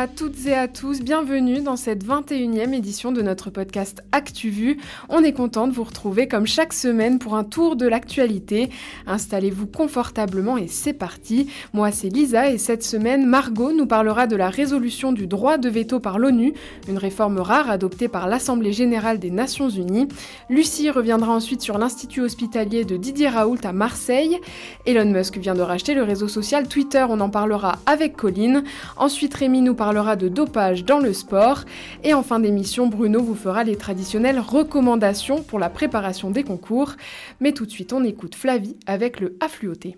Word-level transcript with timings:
à 0.00 0.08
toutes 0.08 0.46
et 0.46 0.54
à 0.54 0.66
tous, 0.66 1.02
bienvenue 1.02 1.60
dans 1.60 1.76
cette 1.76 2.06
21e 2.06 2.72
édition 2.72 3.12
de 3.12 3.20
notre 3.20 3.50
podcast 3.50 4.02
ActuVu. 4.12 4.78
On 5.10 5.22
est 5.22 5.34
content 5.34 5.68
de 5.68 5.74
vous 5.74 5.84
retrouver 5.84 6.26
comme 6.26 6.46
chaque 6.46 6.72
semaine 6.72 7.18
pour 7.18 7.36
un 7.36 7.44
tour 7.44 7.76
de 7.76 7.86
l'actualité. 7.86 8.70
Installez-vous 9.06 9.66
confortablement 9.66 10.56
et 10.56 10.68
c'est 10.68 10.94
parti. 10.94 11.50
Moi 11.74 11.90
c'est 11.90 12.08
Lisa 12.08 12.50
et 12.50 12.56
cette 12.56 12.82
semaine 12.82 13.26
Margot 13.26 13.74
nous 13.74 13.84
parlera 13.84 14.26
de 14.26 14.36
la 14.36 14.48
résolution 14.48 15.12
du 15.12 15.26
droit 15.26 15.58
de 15.58 15.68
veto 15.68 16.00
par 16.00 16.18
l'ONU, 16.18 16.54
une 16.88 16.96
réforme 16.96 17.38
rare 17.38 17.68
adoptée 17.68 18.08
par 18.08 18.26
l'Assemblée 18.26 18.72
générale 18.72 19.18
des 19.18 19.30
Nations 19.30 19.68
Unies. 19.68 20.08
Lucie 20.48 20.88
reviendra 20.88 21.34
ensuite 21.34 21.60
sur 21.60 21.76
l'Institut 21.76 22.22
hospitalier 22.22 22.86
de 22.86 22.96
Didier 22.96 23.28
Raoult 23.28 23.60
à 23.64 23.74
Marseille. 23.74 24.38
Elon 24.86 25.10
Musk 25.10 25.36
vient 25.36 25.54
de 25.54 25.60
racheter 25.60 25.92
le 25.92 26.04
réseau 26.04 26.26
social 26.26 26.68
Twitter, 26.68 27.04
on 27.06 27.20
en 27.20 27.28
parlera 27.28 27.76
avec 27.84 28.16
Colline. 28.16 28.64
Ensuite 28.96 29.34
Rémi 29.34 29.60
nous 29.60 29.74
parlera 29.90 30.14
de 30.14 30.28
dopage 30.28 30.84
dans 30.84 31.00
le 31.00 31.12
sport. 31.12 31.64
Et 32.04 32.14
en 32.14 32.22
fin 32.22 32.38
d'émission, 32.38 32.86
Bruno 32.86 33.20
vous 33.20 33.34
fera 33.34 33.64
les 33.64 33.74
traditionnelles 33.74 34.38
recommandations 34.38 35.42
pour 35.42 35.58
la 35.58 35.68
préparation 35.68 36.30
des 36.30 36.44
concours. 36.44 36.92
Mais 37.40 37.50
tout 37.50 37.66
de 37.66 37.72
suite, 37.72 37.92
on 37.92 38.04
écoute 38.04 38.36
Flavie 38.36 38.76
avec 38.86 39.18
le 39.18 39.36
affluoté. 39.40 39.96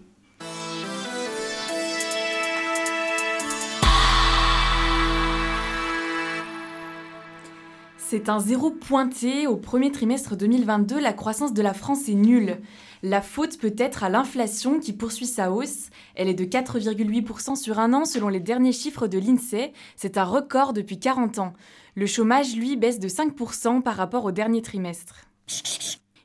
C'est 8.12 8.28
un 8.28 8.40
zéro 8.40 8.70
pointé. 8.70 9.46
Au 9.46 9.56
premier 9.56 9.90
trimestre 9.90 10.36
2022, 10.36 11.00
la 11.00 11.14
croissance 11.14 11.54
de 11.54 11.62
la 11.62 11.72
France 11.72 12.10
est 12.10 12.14
nulle. 12.14 12.58
La 13.02 13.22
faute 13.22 13.56
peut 13.56 13.74
être 13.78 14.04
à 14.04 14.10
l'inflation 14.10 14.80
qui 14.80 14.92
poursuit 14.92 15.24
sa 15.24 15.50
hausse. 15.50 15.88
Elle 16.14 16.28
est 16.28 16.34
de 16.34 16.44
4,8% 16.44 17.56
sur 17.56 17.78
un 17.78 17.94
an 17.94 18.04
selon 18.04 18.28
les 18.28 18.38
derniers 18.38 18.72
chiffres 18.72 19.06
de 19.06 19.18
l'INSEE. 19.18 19.72
C'est 19.96 20.18
un 20.18 20.24
record 20.24 20.74
depuis 20.74 20.98
40 20.98 21.38
ans. 21.38 21.54
Le 21.94 22.04
chômage, 22.04 22.54
lui, 22.54 22.76
baisse 22.76 22.98
de 22.98 23.08
5% 23.08 23.80
par 23.80 23.96
rapport 23.96 24.26
au 24.26 24.30
dernier 24.30 24.60
trimestre. 24.60 25.24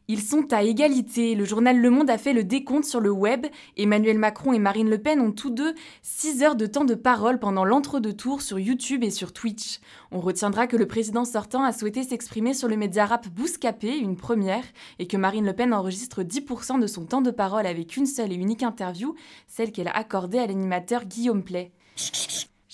Ils 0.09 0.21
sont 0.21 0.53
à 0.53 0.63
égalité. 0.63 1.35
Le 1.35 1.43
journal 1.43 1.77
Le 1.77 1.89
Monde 1.89 2.09
a 2.09 2.17
fait 2.17 2.31
le 2.31 2.45
décompte 2.45 2.85
sur 2.85 3.01
le 3.01 3.11
web. 3.11 3.45
Emmanuel 3.75 4.17
Macron 4.17 4.53
et 4.53 4.59
Marine 4.59 4.89
Le 4.89 4.97
Pen 4.97 5.19
ont 5.19 5.33
tous 5.33 5.49
deux 5.49 5.75
6 6.01 6.43
heures 6.43 6.55
de 6.55 6.65
temps 6.65 6.85
de 6.85 6.95
parole 6.95 7.39
pendant 7.39 7.65
l'entre-deux 7.65 8.13
tours 8.13 8.41
sur 8.41 8.57
YouTube 8.57 9.03
et 9.03 9.09
sur 9.09 9.33
Twitch. 9.33 9.79
On 10.11 10.21
retiendra 10.21 10.65
que 10.65 10.77
le 10.77 10.87
président 10.87 11.25
sortant 11.25 11.63
a 11.63 11.73
souhaité 11.73 12.03
s'exprimer 12.03 12.53
sur 12.53 12.69
le 12.69 12.77
média 12.77 13.05
rap 13.05 13.27
Bouscapé, 13.27 13.97
une 13.97 14.15
première, 14.15 14.63
et 14.99 15.07
que 15.07 15.17
Marine 15.17 15.45
Le 15.45 15.53
Pen 15.53 15.73
enregistre 15.73 16.23
10% 16.23 16.79
de 16.79 16.87
son 16.87 17.05
temps 17.05 17.21
de 17.21 17.31
parole 17.31 17.65
avec 17.65 17.97
une 17.97 18.05
seule 18.05 18.31
et 18.31 18.35
unique 18.35 18.63
interview, 18.63 19.13
celle 19.47 19.73
qu'elle 19.73 19.89
a 19.89 19.97
accordée 19.97 20.39
à 20.39 20.47
l'animateur 20.47 21.03
Guillaume 21.03 21.43
Play. 21.43 21.71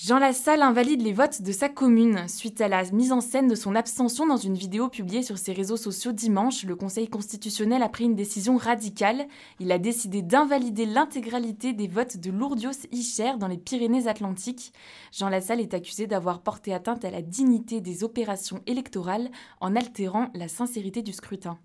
Jean 0.05 0.19
Lassalle 0.19 0.61
invalide 0.61 1.01
les 1.01 1.13
votes 1.13 1.41
de 1.43 1.53
sa 1.53 1.69
commune. 1.69 2.27
Suite 2.27 2.59
à 2.59 2.67
la 2.67 2.83
mise 2.91 3.13
en 3.13 3.21
scène 3.21 3.47
de 3.47 3.55
son 3.55 3.73
abstention 3.73 4.27
dans 4.27 4.35
une 4.35 4.57
vidéo 4.57 4.89
publiée 4.89 5.23
sur 5.23 5.37
ses 5.37 5.53
réseaux 5.53 5.77
sociaux 5.77 6.11
dimanche, 6.11 6.65
le 6.65 6.75
Conseil 6.75 7.07
constitutionnel 7.07 7.81
a 7.81 7.87
pris 7.87 8.03
une 8.03 8.13
décision 8.13 8.57
radicale. 8.57 9.27
Il 9.61 9.71
a 9.71 9.77
décidé 9.77 10.21
d'invalider 10.21 10.85
l'intégralité 10.85 11.71
des 11.71 11.87
votes 11.87 12.17
de 12.17 12.31
Lourdios-Icher 12.31 13.37
dans 13.39 13.47
les 13.47 13.57
Pyrénées-Atlantiques. 13.57 14.73
Jean 15.13 15.29
Lassalle 15.29 15.61
est 15.61 15.73
accusé 15.73 16.05
d'avoir 16.05 16.41
porté 16.41 16.73
atteinte 16.73 17.05
à 17.05 17.09
la 17.09 17.21
dignité 17.21 17.79
des 17.79 18.03
opérations 18.03 18.59
électorales 18.67 19.31
en 19.61 19.73
altérant 19.73 20.31
la 20.33 20.49
sincérité 20.49 21.01
du 21.01 21.13
scrutin. 21.13 21.57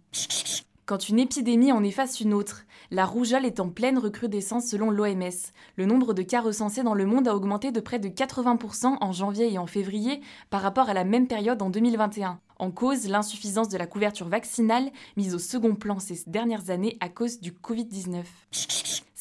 Quand 0.89 1.11
une 1.11 1.19
épidémie 1.19 1.71
en 1.71 1.85
efface 1.85 2.19
une 2.19 2.33
autre, 2.33 2.65
la 2.91 3.05
rougeole 3.05 3.45
est 3.45 3.61
en 3.61 3.69
pleine 3.69 3.99
recrudescence 3.99 4.69
selon 4.69 4.91
l'OMS. 4.91 5.53
Le 5.77 5.85
nombre 5.85 6.15
de 6.15 6.23
cas 6.23 6.41
recensés 6.41 6.83
dans 6.83 6.95
le 6.95 7.05
monde 7.05 7.29
a 7.29 7.37
augmenté 7.37 7.73
de 7.73 7.81
près 7.81 7.99
de 7.99 8.09
80% 8.09 8.97
en 8.99 9.13
janvier 9.13 9.53
et 9.53 9.59
en 9.59 9.67
février 9.67 10.23
par 10.49 10.63
rapport 10.63 10.89
à 10.89 10.95
la 10.95 11.05
même 11.05 11.27
période 11.27 11.61
en 11.61 11.69
2021. 11.69 12.41
En 12.59 12.71
cause, 12.71 13.07
l'insuffisance 13.07 13.69
de 13.69 13.77
la 13.77 13.87
couverture 13.87 14.29
vaccinale 14.29 14.91
mise 15.19 15.35
au 15.35 15.39
second 15.39 15.75
plan 15.75 15.99
ces 15.99 16.23
dernières 16.27 16.71
années 16.71 16.97
à 17.01 17.11
cause 17.11 17.39
du 17.39 17.53
Covid-19. 17.53 18.25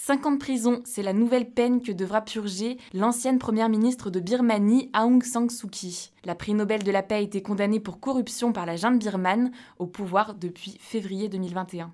50 0.07 0.39
prisons, 0.39 0.79
c'est 0.85 1.03
la 1.03 1.11
nouvelle 1.11 1.49
peine 1.49 1.81
que 1.81 1.91
devra 1.91 2.21
purger 2.21 2.77
l'ancienne 2.93 3.39
première 3.39 3.67
ministre 3.67 4.09
de 4.09 4.21
Birmanie, 4.21 4.89
Aung 4.93 5.21
San 5.21 5.49
Suu 5.49 5.67
Kyi. 5.67 6.11
La 6.23 6.33
prix 6.33 6.53
Nobel 6.53 6.81
de 6.81 6.91
la 6.91 7.03
paix 7.03 7.15
a 7.15 7.19
été 7.19 7.41
condamnée 7.41 7.81
pour 7.81 7.99
corruption 7.99 8.53
par 8.53 8.65
la 8.65 8.77
junte 8.77 8.99
birmane, 8.99 9.51
au 9.79 9.85
pouvoir 9.85 10.35
depuis 10.35 10.77
février 10.79 11.27
2021. 11.27 11.91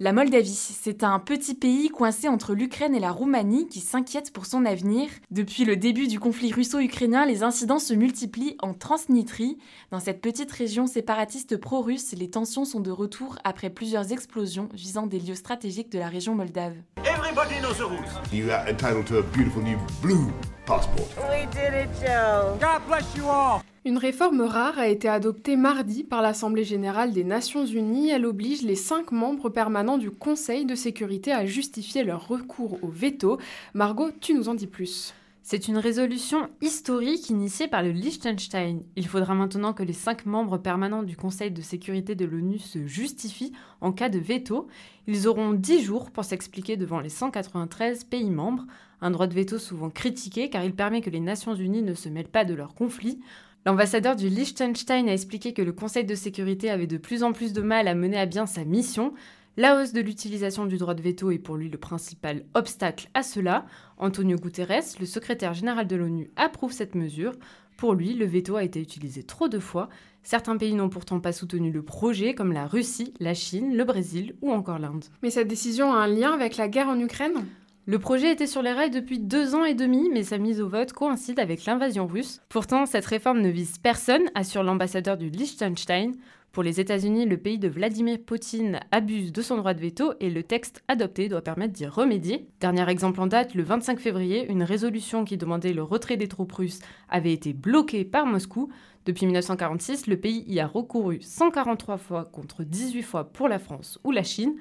La 0.00 0.12
Moldavie, 0.12 0.48
c'est 0.48 1.04
un 1.04 1.20
petit 1.20 1.54
pays 1.54 1.88
coincé 1.88 2.26
entre 2.26 2.52
l'Ukraine 2.52 2.96
et 2.96 3.00
la 3.00 3.12
Roumanie 3.12 3.68
qui 3.68 3.78
s'inquiète 3.78 4.32
pour 4.32 4.44
son 4.44 4.64
avenir. 4.64 5.08
Depuis 5.30 5.64
le 5.64 5.76
début 5.76 6.08
du 6.08 6.18
conflit 6.18 6.52
russo-ukrainien, 6.52 7.24
les 7.26 7.44
incidents 7.44 7.78
se 7.78 7.94
multiplient 7.94 8.56
en 8.60 8.74
Transnistrie. 8.74 9.56
Dans 9.92 10.00
cette 10.00 10.20
petite 10.20 10.50
région 10.50 10.88
séparatiste 10.88 11.56
pro-russe, 11.58 12.12
les 12.18 12.28
tensions 12.28 12.64
sont 12.64 12.80
de 12.80 12.90
retour 12.90 13.36
après 13.44 13.70
plusieurs 13.70 14.10
explosions 14.10 14.68
visant 14.74 15.06
des 15.06 15.20
lieux 15.20 15.36
stratégiques 15.36 15.92
de 15.92 16.00
la 16.00 16.08
région 16.08 16.34
moldave. 16.34 16.74
Everybody 17.04 17.60
knows 17.60 17.74
the 17.74 17.88
rules. 17.88 18.32
You 18.32 18.50
are 18.50 18.68
entitled 18.68 19.06
to 19.06 19.18
a 19.18 19.22
beautiful 19.22 19.62
new 19.62 19.78
blue 20.02 20.26
passport. 20.66 21.08
We 21.30 21.46
did 21.52 21.74
it, 21.74 21.90
Joe. 22.00 22.58
God 22.60 22.82
bless 22.88 23.14
you 23.16 23.24
all. 23.24 23.60
Une 23.86 23.98
réforme 23.98 24.40
rare 24.40 24.78
a 24.78 24.88
été 24.88 25.08
adoptée 25.08 25.56
mardi 25.56 26.04
par 26.04 26.22
l'Assemblée 26.22 26.64
générale 26.64 27.12
des 27.12 27.24
Nations 27.24 27.66
unies. 27.66 28.08
Elle 28.08 28.24
oblige 28.24 28.62
les 28.62 28.76
cinq 28.76 29.12
membres 29.12 29.50
permanents 29.50 29.98
du 29.98 30.10
Conseil 30.10 30.64
de 30.64 30.74
sécurité 30.74 31.32
à 31.32 31.44
justifier 31.44 32.02
leur 32.02 32.26
recours 32.26 32.78
au 32.82 32.88
veto. 32.88 33.38
Margot, 33.74 34.08
tu 34.20 34.32
nous 34.32 34.48
en 34.48 34.54
dis 34.54 34.66
plus. 34.66 35.14
C'est 35.46 35.68
une 35.68 35.76
résolution 35.76 36.48
historique 36.62 37.28
initiée 37.28 37.68
par 37.68 37.82
le 37.82 37.90
Liechtenstein. 37.90 38.80
Il 38.96 39.06
faudra 39.06 39.34
maintenant 39.34 39.74
que 39.74 39.82
les 39.82 39.92
cinq 39.92 40.24
membres 40.24 40.56
permanents 40.56 41.02
du 41.02 41.18
Conseil 41.18 41.50
de 41.50 41.60
sécurité 41.60 42.14
de 42.14 42.24
l'ONU 42.24 42.58
se 42.58 42.86
justifient 42.86 43.52
en 43.82 43.92
cas 43.92 44.08
de 44.08 44.18
veto. 44.18 44.68
Ils 45.06 45.28
auront 45.28 45.52
dix 45.52 45.82
jours 45.82 46.10
pour 46.12 46.24
s'expliquer 46.24 46.78
devant 46.78 46.98
les 46.98 47.10
193 47.10 48.04
pays 48.04 48.30
membres. 48.30 48.64
Un 49.02 49.10
droit 49.10 49.26
de 49.26 49.34
veto 49.34 49.58
souvent 49.58 49.90
critiqué 49.90 50.48
car 50.48 50.64
il 50.64 50.74
permet 50.74 51.02
que 51.02 51.10
les 51.10 51.20
Nations 51.20 51.54
unies 51.54 51.82
ne 51.82 51.92
se 51.92 52.08
mêlent 52.08 52.26
pas 52.26 52.46
de 52.46 52.54
leurs 52.54 52.74
conflits. 52.74 53.20
L'ambassadeur 53.66 54.16
du 54.16 54.30
Liechtenstein 54.30 55.10
a 55.10 55.12
expliqué 55.12 55.52
que 55.52 55.60
le 55.60 55.72
Conseil 55.72 56.06
de 56.06 56.14
sécurité 56.14 56.70
avait 56.70 56.86
de 56.86 56.96
plus 56.96 57.22
en 57.22 57.34
plus 57.34 57.52
de 57.52 57.60
mal 57.60 57.86
à 57.86 57.94
mener 57.94 58.18
à 58.18 58.24
bien 58.24 58.46
sa 58.46 58.64
mission. 58.64 59.12
La 59.56 59.80
hausse 59.80 59.92
de 59.92 60.00
l'utilisation 60.00 60.66
du 60.66 60.78
droit 60.78 60.94
de 60.94 61.02
veto 61.02 61.30
est 61.30 61.38
pour 61.38 61.56
lui 61.56 61.68
le 61.68 61.78
principal 61.78 62.44
obstacle 62.54 63.08
à 63.14 63.22
cela. 63.22 63.66
Antonio 63.98 64.36
Guterres, 64.36 64.98
le 64.98 65.06
secrétaire 65.06 65.54
général 65.54 65.86
de 65.86 65.94
l'ONU, 65.94 66.32
approuve 66.34 66.72
cette 66.72 66.96
mesure. 66.96 67.34
Pour 67.76 67.94
lui, 67.94 68.14
le 68.14 68.26
veto 68.26 68.56
a 68.56 68.64
été 68.64 68.80
utilisé 68.80 69.22
trop 69.22 69.46
de 69.46 69.60
fois. 69.60 69.88
Certains 70.24 70.56
pays 70.56 70.74
n'ont 70.74 70.88
pourtant 70.88 71.20
pas 71.20 71.32
soutenu 71.32 71.70
le 71.70 71.82
projet, 71.82 72.34
comme 72.34 72.52
la 72.52 72.66
Russie, 72.66 73.14
la 73.20 73.34
Chine, 73.34 73.76
le 73.76 73.84
Brésil 73.84 74.34
ou 74.42 74.50
encore 74.50 74.80
l'Inde. 74.80 75.04
Mais 75.22 75.30
cette 75.30 75.46
décision 75.46 75.92
a 75.92 75.98
un 75.98 76.08
lien 76.08 76.32
avec 76.32 76.56
la 76.56 76.66
guerre 76.66 76.88
en 76.88 76.98
Ukraine? 76.98 77.44
Le 77.86 77.98
projet 78.00 78.32
était 78.32 78.48
sur 78.48 78.62
les 78.62 78.72
rails 78.72 78.90
depuis 78.90 79.20
deux 79.20 79.54
ans 79.54 79.64
et 79.64 79.74
demi, 79.74 80.08
mais 80.10 80.22
sa 80.24 80.38
mise 80.38 80.60
au 80.60 80.68
vote 80.68 80.92
coïncide 80.92 81.38
avec 81.38 81.64
l'invasion 81.64 82.06
russe. 82.08 82.40
Pourtant, 82.48 82.86
cette 82.86 83.04
réforme 83.04 83.40
ne 83.40 83.50
vise 83.50 83.78
personne, 83.78 84.22
assure 84.34 84.64
l'ambassadeur 84.64 85.16
du 85.16 85.28
Liechtenstein. 85.28 86.12
Pour 86.54 86.62
les 86.62 86.78
États-Unis, 86.78 87.26
le 87.26 87.36
pays 87.36 87.58
de 87.58 87.66
Vladimir 87.66 88.16
Poutine 88.24 88.78
abuse 88.92 89.32
de 89.32 89.42
son 89.42 89.56
droit 89.56 89.74
de 89.74 89.80
veto 89.80 90.12
et 90.20 90.30
le 90.30 90.44
texte 90.44 90.84
adopté 90.86 91.28
doit 91.28 91.42
permettre 91.42 91.72
d'y 91.72 91.84
remédier. 91.84 92.46
Dernier 92.60 92.88
exemple 92.88 93.20
en 93.20 93.26
date, 93.26 93.56
le 93.56 93.64
25 93.64 93.98
février, 93.98 94.46
une 94.48 94.62
résolution 94.62 95.24
qui 95.24 95.36
demandait 95.36 95.72
le 95.72 95.82
retrait 95.82 96.16
des 96.16 96.28
troupes 96.28 96.52
russes 96.52 96.78
avait 97.08 97.32
été 97.32 97.52
bloquée 97.52 98.04
par 98.04 98.24
Moscou. 98.24 98.70
Depuis 99.04 99.26
1946, 99.26 100.06
le 100.06 100.16
pays 100.16 100.44
y 100.46 100.60
a 100.60 100.68
recouru 100.68 101.20
143 101.20 101.96
fois 101.96 102.24
contre 102.26 102.62
18 102.62 103.02
fois 103.02 103.24
pour 103.24 103.48
la 103.48 103.58
France 103.58 103.98
ou 104.04 104.12
la 104.12 104.22
Chine. 104.22 104.54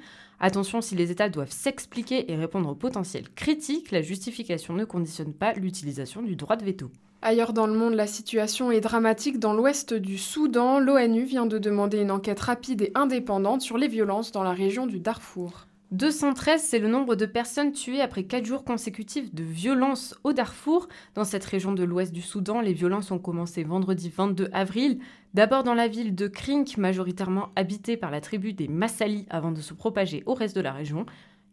Attention, 0.45 0.81
si 0.81 0.95
les 0.95 1.10
États 1.10 1.30
doivent 1.30 1.54
s'expliquer 1.54 2.30
et 2.30 2.36
répondre 2.36 2.68
aux 2.68 2.75
potentiels 2.75 3.30
critiques, 3.34 3.92
la 3.92 4.01
justification 4.01 4.74
ne 4.74 4.84
conditionne 4.84 5.31
pas 5.31 5.54
l'utilisation 5.54 6.22
du 6.22 6.36
droit 6.36 6.57
de 6.57 6.66
veto. 6.66 6.92
Ailleurs 7.22 7.54
dans 7.54 7.66
le 7.66 7.72
monde, 7.74 7.94
la 7.94 8.07
situation 8.07 8.69
est 8.69 8.81
dramatique. 8.81 9.40
Dans 9.40 9.54
l'ouest 9.54 9.94
du 9.94 10.18
Soudan, 10.18 10.80
l'ONU 10.80 11.24
vient 11.24 11.45
de 11.45 11.57
demander 11.57 12.01
une 12.01 12.12
enquête 12.12 12.42
rapide 12.42 12.81
et 12.81 12.92
indépendante 12.94 13.62
sur 13.62 13.78
les 13.78 13.88
violences 13.88 14.34
dans 14.34 14.44
la 14.44 14.51
région 14.51 14.86
du 14.86 15.00
Darfour. 15.00 15.68
213, 15.94 16.60
c'est 16.60 16.80
le 16.80 16.88
nombre 16.88 17.13
de 17.13 17.28
personnes 17.28 17.72
tuées 17.72 18.01
après 18.01 18.24
4 18.24 18.45
jours 18.45 18.63
consécutifs 18.63 19.31
de 19.31 19.44
violences 19.44 20.16
au 20.24 20.34
Darfour. 20.34 20.88
Dans 21.13 21.24
cette 21.24 21.45
région 21.45 21.72
de 21.72 21.84
l'ouest 21.84 22.12
du 22.12 22.24
Soudan, 22.24 22.62
les 22.62 22.74
violences 22.74 23.12
ont 23.12 23.19
commencé 23.19 23.63
vendredi 23.63 24.10
22 24.10 24.50
avril. 24.54 24.98
D'abord 25.36 25.63
dans 25.63 25.75
la 25.75 25.88
ville 25.88 26.16
de 26.16 26.28
Krink, 26.28 26.78
majoritairement 26.78 27.50
habitée 27.56 27.95
par 27.95 28.10
la 28.10 28.22
tribu 28.22 28.54
des 28.54 28.68
Massali 28.68 29.28
avant 29.30 29.51
de 29.51 29.62
se 29.62 29.75
propager 29.75 30.24
au 30.25 30.34
reste 30.34 30.56
de 30.56 30.62
la 30.62 30.74
région. 30.74 31.06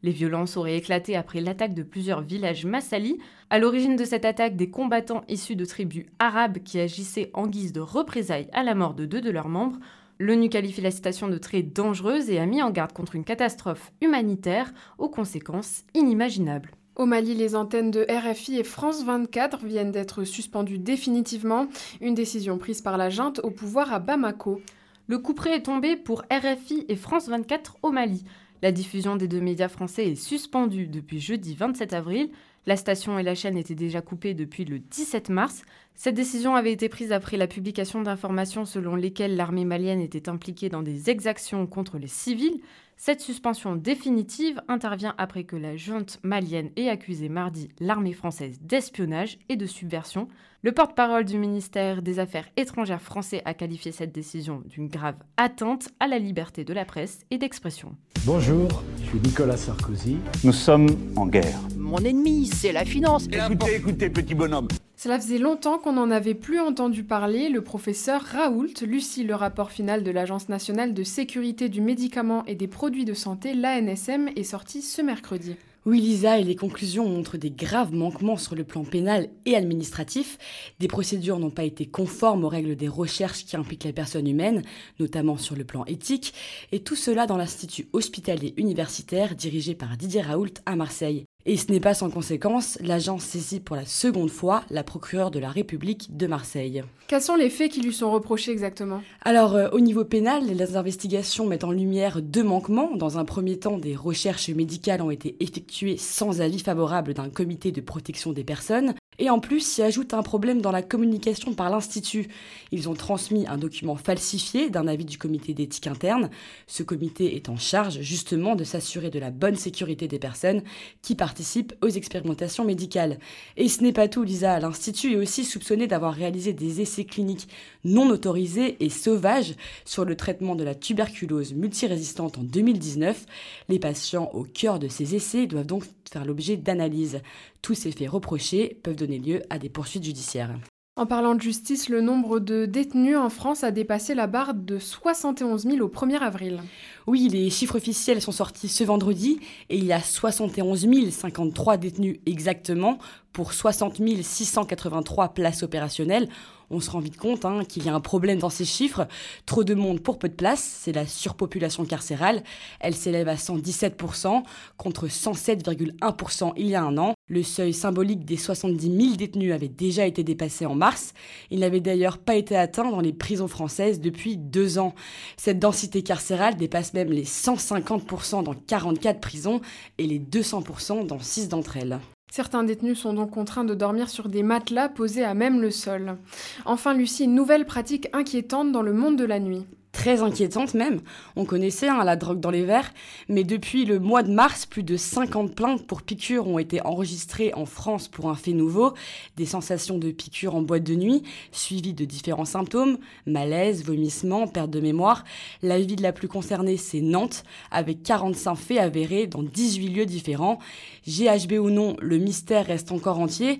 Les 0.02 0.10
violences 0.10 0.56
auraient 0.56 0.78
éclaté 0.78 1.16
après 1.16 1.42
l'attaque 1.42 1.74
de 1.74 1.82
plusieurs 1.82 2.22
villages 2.22 2.64
Massali. 2.64 3.18
À 3.50 3.58
l'origine 3.58 3.96
de 3.96 4.06
cette 4.06 4.24
attaque, 4.24 4.56
des 4.56 4.70
combattants 4.70 5.22
issus 5.28 5.54
de 5.54 5.66
tribus 5.66 6.06
arabes 6.18 6.60
qui 6.64 6.80
agissaient 6.80 7.30
en 7.34 7.46
guise 7.46 7.74
de 7.74 7.80
représailles 7.80 8.48
à 8.54 8.62
la 8.62 8.74
mort 8.74 8.94
de 8.94 9.04
deux 9.04 9.20
de 9.20 9.30
leurs 9.30 9.50
membres 9.50 9.80
L'ONU 10.20 10.50
qualifie 10.50 10.82
la 10.82 10.90
situation 10.90 11.28
de 11.28 11.38
très 11.38 11.62
dangereuse 11.62 12.28
et 12.28 12.38
a 12.38 12.44
mis 12.44 12.60
en 12.60 12.70
garde 12.70 12.92
contre 12.92 13.16
une 13.16 13.24
catastrophe 13.24 13.90
humanitaire 14.02 14.70
aux 14.98 15.08
conséquences 15.08 15.84
inimaginables. 15.94 16.72
Au 16.94 17.06
Mali, 17.06 17.34
les 17.34 17.56
antennes 17.56 17.90
de 17.90 18.04
RFI 18.06 18.58
et 18.58 18.64
France 18.64 19.02
24 19.02 19.64
viennent 19.64 19.92
d'être 19.92 20.24
suspendues 20.24 20.78
définitivement, 20.78 21.68
une 22.02 22.14
décision 22.14 22.58
prise 22.58 22.82
par 22.82 22.98
la 22.98 23.08
junte 23.08 23.40
au 23.42 23.50
pouvoir 23.50 23.94
à 23.94 23.98
Bamako. 23.98 24.60
Le 25.06 25.16
coup 25.16 25.32
près 25.32 25.56
est 25.56 25.62
tombé 25.62 25.96
pour 25.96 26.22
RFI 26.30 26.84
et 26.90 26.96
France 26.96 27.28
24 27.30 27.78
au 27.82 27.90
Mali. 27.90 28.22
La 28.60 28.72
diffusion 28.72 29.16
des 29.16 29.26
deux 29.26 29.40
médias 29.40 29.68
français 29.68 30.08
est 30.08 30.16
suspendue 30.16 30.86
depuis 30.86 31.18
jeudi 31.18 31.54
27 31.54 31.94
avril. 31.94 32.30
La 32.66 32.76
station 32.76 33.18
et 33.18 33.22
la 33.22 33.34
chaîne 33.34 33.56
étaient 33.56 33.74
déjà 33.74 34.02
coupées 34.02 34.34
depuis 34.34 34.64
le 34.64 34.78
17 34.78 35.30
mars. 35.30 35.62
Cette 35.94 36.14
décision 36.14 36.54
avait 36.54 36.72
été 36.72 36.88
prise 36.88 37.12
après 37.12 37.36
la 37.36 37.46
publication 37.46 38.02
d'informations 38.02 38.64
selon 38.64 38.96
lesquelles 38.96 39.36
l'armée 39.36 39.64
malienne 39.64 40.00
était 40.00 40.28
impliquée 40.28 40.68
dans 40.68 40.82
des 40.82 41.10
exactions 41.10 41.66
contre 41.66 41.98
les 41.98 42.06
civils. 42.06 42.60
Cette 43.02 43.22
suspension 43.22 43.76
définitive 43.76 44.60
intervient 44.68 45.14
après 45.16 45.44
que 45.44 45.56
la 45.56 45.74
junte 45.74 46.20
malienne 46.22 46.68
ait 46.76 46.90
accusé 46.90 47.30
mardi 47.30 47.70
l'armée 47.80 48.12
française 48.12 48.58
d'espionnage 48.60 49.38
et 49.48 49.56
de 49.56 49.64
subversion. 49.64 50.28
Le 50.60 50.72
porte-parole 50.72 51.24
du 51.24 51.38
ministère 51.38 52.02
des 52.02 52.18
Affaires 52.18 52.50
étrangères 52.58 53.00
français 53.00 53.40
a 53.46 53.54
qualifié 53.54 53.90
cette 53.90 54.12
décision 54.12 54.62
d'une 54.66 54.88
grave 54.88 55.16
atteinte 55.38 55.88
à 55.98 56.08
la 56.08 56.18
liberté 56.18 56.62
de 56.62 56.74
la 56.74 56.84
presse 56.84 57.20
et 57.30 57.38
d'expression. 57.38 57.96
Bonjour, 58.26 58.68
je 59.00 59.06
suis 59.08 59.20
Nicolas 59.20 59.56
Sarkozy. 59.56 60.18
Nous 60.44 60.52
sommes 60.52 60.88
en 61.16 61.26
guerre. 61.26 61.58
Mon 61.78 62.00
ennemi, 62.00 62.48
c'est 62.48 62.72
la 62.72 62.84
finance. 62.84 63.28
Écoutez, 63.32 63.76
écoutez, 63.76 64.10
petit 64.10 64.34
bonhomme. 64.34 64.68
Cela 65.02 65.18
faisait 65.18 65.38
longtemps 65.38 65.78
qu'on 65.78 65.94
n'en 65.94 66.10
avait 66.10 66.34
plus 66.34 66.60
entendu 66.60 67.04
parler. 67.04 67.48
Le 67.48 67.62
professeur 67.62 68.20
Raoult, 68.20 68.82
Lucie, 68.82 69.24
le 69.24 69.34
rapport 69.34 69.70
final 69.70 70.04
de 70.04 70.10
l'Agence 70.10 70.50
nationale 70.50 70.92
de 70.92 71.02
sécurité 71.04 71.70
du 71.70 71.80
médicament 71.80 72.44
et 72.44 72.54
des 72.54 72.68
produits 72.68 73.06
de 73.06 73.14
santé, 73.14 73.54
l'ANSM, 73.54 74.28
est 74.36 74.44
sorti 74.44 74.82
ce 74.82 75.00
mercredi. 75.00 75.56
Oui, 75.86 76.02
Lisa, 76.02 76.38
et 76.38 76.44
les 76.44 76.54
conclusions 76.54 77.08
montrent 77.08 77.38
des 77.38 77.50
graves 77.50 77.94
manquements 77.94 78.36
sur 78.36 78.54
le 78.54 78.64
plan 78.64 78.84
pénal 78.84 79.30
et 79.46 79.56
administratif. 79.56 80.36
Des 80.80 80.88
procédures 80.88 81.38
n'ont 81.38 81.48
pas 81.48 81.64
été 81.64 81.86
conformes 81.86 82.44
aux 82.44 82.50
règles 82.50 82.76
des 82.76 82.88
recherches 82.88 83.46
qui 83.46 83.56
impliquent 83.56 83.84
la 83.84 83.94
personne 83.94 84.28
humaine, 84.28 84.62
notamment 84.98 85.38
sur 85.38 85.56
le 85.56 85.64
plan 85.64 85.86
éthique, 85.86 86.34
et 86.72 86.80
tout 86.80 86.94
cela 86.94 87.26
dans 87.26 87.38
l'Institut 87.38 87.88
hospitalier 87.94 88.52
universitaire 88.58 89.34
dirigé 89.34 89.74
par 89.74 89.96
Didier 89.96 90.20
Raoult 90.20 90.60
à 90.66 90.76
Marseille. 90.76 91.24
Et 91.46 91.56
ce 91.56 91.72
n'est 91.72 91.80
pas 91.80 91.94
sans 91.94 92.10
conséquence, 92.10 92.78
l'agence 92.82 93.24
saisit 93.24 93.60
pour 93.60 93.74
la 93.74 93.86
seconde 93.86 94.30
fois 94.30 94.62
la 94.70 94.84
procureure 94.84 95.30
de 95.30 95.38
la 95.38 95.48
République 95.48 96.16
de 96.16 96.26
Marseille. 96.26 96.82
Quels 97.08 97.22
sont 97.22 97.36
les 97.36 97.48
faits 97.48 97.72
qui 97.72 97.80
lui 97.80 97.94
sont 97.94 98.10
reprochés 98.12 98.52
exactement? 98.52 99.02
Alors, 99.22 99.54
euh, 99.54 99.68
au 99.72 99.80
niveau 99.80 100.04
pénal, 100.04 100.44
les 100.46 100.76
investigations 100.76 101.46
mettent 101.46 101.64
en 101.64 101.72
lumière 101.72 102.20
deux 102.20 102.44
manquements. 102.44 102.94
Dans 102.94 103.18
un 103.18 103.24
premier 103.24 103.58
temps, 103.58 103.78
des 103.78 103.96
recherches 103.96 104.50
médicales 104.50 105.02
ont 105.02 105.10
été 105.10 105.36
effectuées 105.40 105.96
sans 105.96 106.42
avis 106.42 106.60
favorable 106.60 107.14
d'un 107.14 107.30
comité 107.30 107.72
de 107.72 107.80
protection 107.80 108.32
des 108.32 108.44
personnes. 108.44 108.94
Et 109.20 109.28
en 109.28 109.38
plus, 109.38 109.60
s'y 109.60 109.82
ajoute 109.82 110.14
un 110.14 110.22
problème 110.22 110.62
dans 110.62 110.72
la 110.72 110.80
communication 110.80 111.52
par 111.52 111.68
l'Institut. 111.68 112.28
Ils 112.72 112.88
ont 112.88 112.94
transmis 112.94 113.46
un 113.46 113.58
document 113.58 113.96
falsifié 113.96 114.70
d'un 114.70 114.88
avis 114.88 115.04
du 115.04 115.18
comité 115.18 115.52
d'éthique 115.52 115.86
interne. 115.86 116.30
Ce 116.66 116.82
comité 116.82 117.36
est 117.36 117.50
en 117.50 117.58
charge 117.58 118.00
justement 118.00 118.56
de 118.56 118.64
s'assurer 118.64 119.10
de 119.10 119.18
la 119.18 119.30
bonne 119.30 119.56
sécurité 119.56 120.08
des 120.08 120.18
personnes 120.18 120.62
qui 121.02 121.14
participent 121.14 121.74
aux 121.82 121.88
expérimentations 121.88 122.64
médicales. 122.64 123.18
Et 123.58 123.68
ce 123.68 123.82
n'est 123.82 123.92
pas 123.92 124.08
tout, 124.08 124.22
Lisa. 124.22 124.58
L'Institut 124.58 125.12
est 125.12 125.16
aussi 125.16 125.44
soupçonné 125.44 125.86
d'avoir 125.86 126.14
réalisé 126.14 126.54
des 126.54 126.80
essais 126.80 127.04
cliniques 127.04 127.48
non 127.84 128.08
autorisés 128.08 128.82
et 128.82 128.88
sauvages 128.88 129.54
sur 129.84 130.06
le 130.06 130.16
traitement 130.16 130.54
de 130.54 130.64
la 130.64 130.74
tuberculose 130.74 131.52
multirésistante 131.52 132.38
en 132.38 132.42
2019. 132.42 133.26
Les 133.68 133.78
patients 133.78 134.30
au 134.32 134.44
cœur 134.44 134.78
de 134.78 134.88
ces 134.88 135.14
essais 135.14 135.46
doivent 135.46 135.66
donc 135.66 135.84
faire 136.10 136.24
l'objet 136.24 136.56
d'analyses. 136.56 137.20
Tous 137.62 137.74
ces 137.74 137.92
faits 137.92 138.10
reprochés 138.10 138.78
peuvent 138.82 138.96
donner 138.96 139.18
lieu 139.18 139.42
à 139.50 139.58
des 139.58 139.68
poursuites 139.68 140.04
judiciaires. 140.04 140.54
En 140.96 141.06
parlant 141.06 141.34
de 141.34 141.40
justice, 141.40 141.88
le 141.88 142.02
nombre 142.02 142.40
de 142.40 142.66
détenus 142.66 143.16
en 143.16 143.30
France 143.30 143.64
a 143.64 143.70
dépassé 143.70 144.14
la 144.14 144.26
barre 144.26 144.52
de 144.52 144.78
71 144.78 145.62
000 145.62 145.78
au 145.80 145.88
1er 145.88 146.18
avril. 146.18 146.60
Oui, 147.06 147.28
les 147.28 147.48
chiffres 147.48 147.76
officiels 147.76 148.20
sont 148.20 148.32
sortis 148.32 148.68
ce 148.68 148.84
vendredi 148.84 149.40
et 149.70 149.78
il 149.78 149.84
y 149.86 149.94
a 149.94 150.02
71 150.02 150.86
053 151.10 151.76
détenus 151.78 152.18
exactement 152.26 152.98
pour 153.32 153.54
60 153.54 154.02
683 154.20 155.28
places 155.30 155.62
opérationnelles. 155.62 156.28
On 156.72 156.78
se 156.78 156.90
rend 156.90 157.00
vite 157.00 157.16
compte 157.16 157.44
hein, 157.44 157.64
qu'il 157.68 157.84
y 157.84 157.88
a 157.88 157.94
un 157.94 158.00
problème 158.00 158.38
dans 158.38 158.48
ces 158.48 158.64
chiffres. 158.64 159.08
Trop 159.44 159.64
de 159.64 159.74
monde 159.74 160.00
pour 160.00 160.20
peu 160.20 160.28
de 160.28 160.34
place, 160.34 160.60
c'est 160.60 160.92
la 160.92 161.04
surpopulation 161.04 161.84
carcérale. 161.84 162.44
Elle 162.78 162.94
s'élève 162.94 163.28
à 163.28 163.34
117% 163.34 164.42
contre 164.76 165.08
107,1% 165.08 166.52
il 166.56 166.66
y 166.68 166.76
a 166.76 166.82
un 166.82 166.96
an. 166.96 167.14
Le 167.28 167.42
seuil 167.42 167.72
symbolique 167.72 168.24
des 168.24 168.36
70 168.36 168.86
000 168.86 169.16
détenus 169.16 169.52
avait 169.52 169.68
déjà 169.68 170.06
été 170.06 170.22
dépassé 170.22 170.64
en 170.64 170.76
mars. 170.76 171.12
Il 171.50 171.60
n'avait 171.60 171.80
d'ailleurs 171.80 172.18
pas 172.18 172.36
été 172.36 172.56
atteint 172.56 172.88
dans 172.88 173.00
les 173.00 173.12
prisons 173.12 173.48
françaises 173.48 174.00
depuis 174.00 174.36
deux 174.36 174.78
ans. 174.78 174.94
Cette 175.36 175.58
densité 175.58 176.02
carcérale 176.02 176.56
dépasse 176.56 176.94
même 176.94 177.10
les 177.10 177.24
150% 177.24 178.44
dans 178.44 178.54
44 178.54 179.20
prisons 179.20 179.60
et 179.98 180.06
les 180.06 180.20
200% 180.20 181.06
dans 181.06 181.18
6 181.18 181.48
d'entre 181.48 181.76
elles. 181.76 181.98
Certains 182.30 182.62
détenus 182.62 182.98
sont 182.98 183.12
donc 183.12 183.30
contraints 183.30 183.64
de 183.64 183.74
dormir 183.74 184.08
sur 184.08 184.28
des 184.28 184.42
matelas 184.42 184.88
posés 184.88 185.24
à 185.24 185.34
même 185.34 185.60
le 185.60 185.70
sol. 185.70 186.16
Enfin, 186.64 186.94
Lucie, 186.94 187.24
une 187.24 187.34
nouvelle 187.34 187.66
pratique 187.66 188.08
inquiétante 188.12 188.70
dans 188.70 188.82
le 188.82 188.92
monde 188.92 189.16
de 189.16 189.24
la 189.24 189.40
nuit 189.40 189.66
très 189.92 190.22
inquiétante 190.22 190.74
même. 190.74 191.00
On 191.36 191.44
connaissait 191.44 191.88
hein, 191.88 192.04
la 192.04 192.16
drogue 192.16 192.40
dans 192.40 192.50
les 192.50 192.64
verres, 192.64 192.92
mais 193.28 193.44
depuis 193.44 193.84
le 193.84 193.98
mois 193.98 194.22
de 194.22 194.32
mars, 194.32 194.66
plus 194.66 194.82
de 194.82 194.96
50 194.96 195.54
plaintes 195.54 195.86
pour 195.86 196.02
piqûres 196.02 196.46
ont 196.46 196.58
été 196.58 196.84
enregistrées 196.86 197.52
en 197.54 197.66
France 197.66 198.08
pour 198.08 198.30
un 198.30 198.34
fait 198.34 198.52
nouveau, 198.52 198.94
des 199.36 199.46
sensations 199.46 199.98
de 199.98 200.10
piqûres 200.10 200.54
en 200.54 200.62
boîte 200.62 200.84
de 200.84 200.94
nuit, 200.94 201.22
suivies 201.52 201.94
de 201.94 202.04
différents 202.04 202.44
symptômes, 202.44 202.98
malaise, 203.26 203.84
vomissement, 203.84 204.46
perte 204.46 204.70
de 204.70 204.80
mémoire. 204.80 205.24
La 205.62 205.78
ville 205.80 206.02
la 206.02 206.12
plus 206.12 206.28
concernée, 206.28 206.76
c'est 206.76 207.00
Nantes, 207.00 207.44
avec 207.70 208.02
45 208.02 208.54
faits 208.54 208.78
avérés 208.78 209.26
dans 209.26 209.42
18 209.42 209.88
lieux 209.88 210.06
différents. 210.06 210.58
GHB 211.06 211.52
ou 211.52 211.70
non, 211.70 211.96
le 212.00 212.18
mystère 212.18 212.66
reste 212.66 212.92
encore 212.92 213.18
entier. 213.18 213.58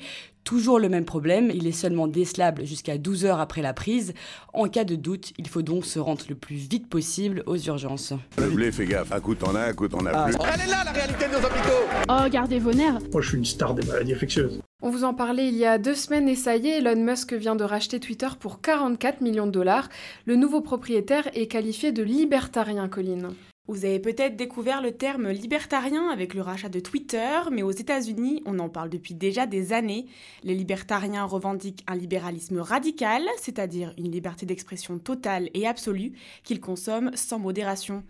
Toujours 0.51 0.81
le 0.81 0.89
même 0.89 1.05
problème, 1.05 1.53
il 1.55 1.69
est 1.69 1.71
seulement 1.71 2.09
décelable 2.09 2.67
jusqu'à 2.67 2.99
12 2.99 3.25
heures 3.25 3.39
après 3.39 3.63
la 3.63 3.73
prise. 3.73 4.15
En 4.53 4.67
cas 4.67 4.83
de 4.83 4.97
doute, 4.97 5.33
il 5.39 5.47
faut 5.47 5.63
donc 5.63 5.85
se 5.85 6.01
rendre 6.01 6.25
le 6.29 6.35
plus 6.35 6.57
vite 6.57 6.89
possible 6.89 7.45
aux 7.47 7.57
urgences. 7.57 8.15
Le 8.37 8.51
blé, 8.51 8.73
fais 8.73 8.85
gaffe. 8.85 9.13
Un 9.13 9.21
coup 9.21 9.37
t'en 9.37 9.55
as, 9.55 9.69
un 9.69 9.73
coup 9.75 9.87
t'en 9.87 10.05
as 10.07 10.25
plus. 10.25 10.35
Elle 10.53 10.63
est 10.63 10.67
là 10.73 10.83
la 10.85 10.91
réalité 10.91 11.27
de 11.29 11.31
nos 11.35 11.39
hôpitaux 11.39 11.87
Oh, 12.09 12.29
gardez 12.29 12.59
vos 12.59 12.73
nerfs 12.73 12.99
Moi, 13.13 13.23
je 13.23 13.29
suis 13.29 13.39
une 13.39 13.45
star 13.45 13.75
des 13.75 13.87
maladies 13.87 14.13
infectieuses. 14.13 14.61
On 14.83 14.91
vous 14.91 15.05
en 15.05 15.15
parlait 15.15 15.47
il 15.47 15.57
y 15.57 15.67
a 15.67 15.79
deux 15.79 15.95
semaines 15.95 16.29
et 16.29 16.35
ça 16.35 16.57
y 16.57 16.67
est, 16.67 16.79
Elon 16.79 16.97
Musk 16.97 17.33
vient 17.33 17.55
de 17.55 17.63
racheter 17.63 18.01
Twitter 18.01 18.31
pour 18.41 18.61
44 18.61 19.21
millions 19.21 19.47
de 19.47 19.53
dollars. 19.53 19.89
Le 20.27 20.35
nouveau 20.35 20.63
propriétaire 20.63 21.29
est 21.33 21.47
qualifié 21.47 21.93
de 21.93 22.03
libertarien, 22.03 22.89
Colline. 22.89 23.35
Vous 23.67 23.85
avez 23.85 24.01
peut-être 24.01 24.37
découvert 24.37 24.83
le 24.83 24.93
terme 24.93 25.29
libertarien 25.29 26.09
avec 26.09 26.35
le 26.35 26.43
rachat 26.43 26.69
de 26.69 26.81
Twitter, 26.81 27.39
mais 27.53 27.63
aux 27.63 27.71
États-Unis, 27.71 28.43
on 28.45 28.59
en 28.59 28.69
parle 28.69 28.91
depuis 28.91 29.15
déjà 29.15 29.47
des 29.47 29.73
années. 29.73 30.07
Les 30.43 30.55
libertariens 30.55 31.25
revendiquent 31.25 31.85
un 31.87 31.95
libéralisme 31.95 32.59
radical, 32.59 33.23
c'est-à-dire 33.39 33.95
une 33.97 34.11
liberté 34.11 34.45
d'expression 34.45 34.99
totale 34.99 35.51
et 35.55 35.69
absolue 35.69 36.15
qu'ils 36.43 36.61
consomment 36.61 37.13
sans 37.15 37.39
modération. 37.39 38.03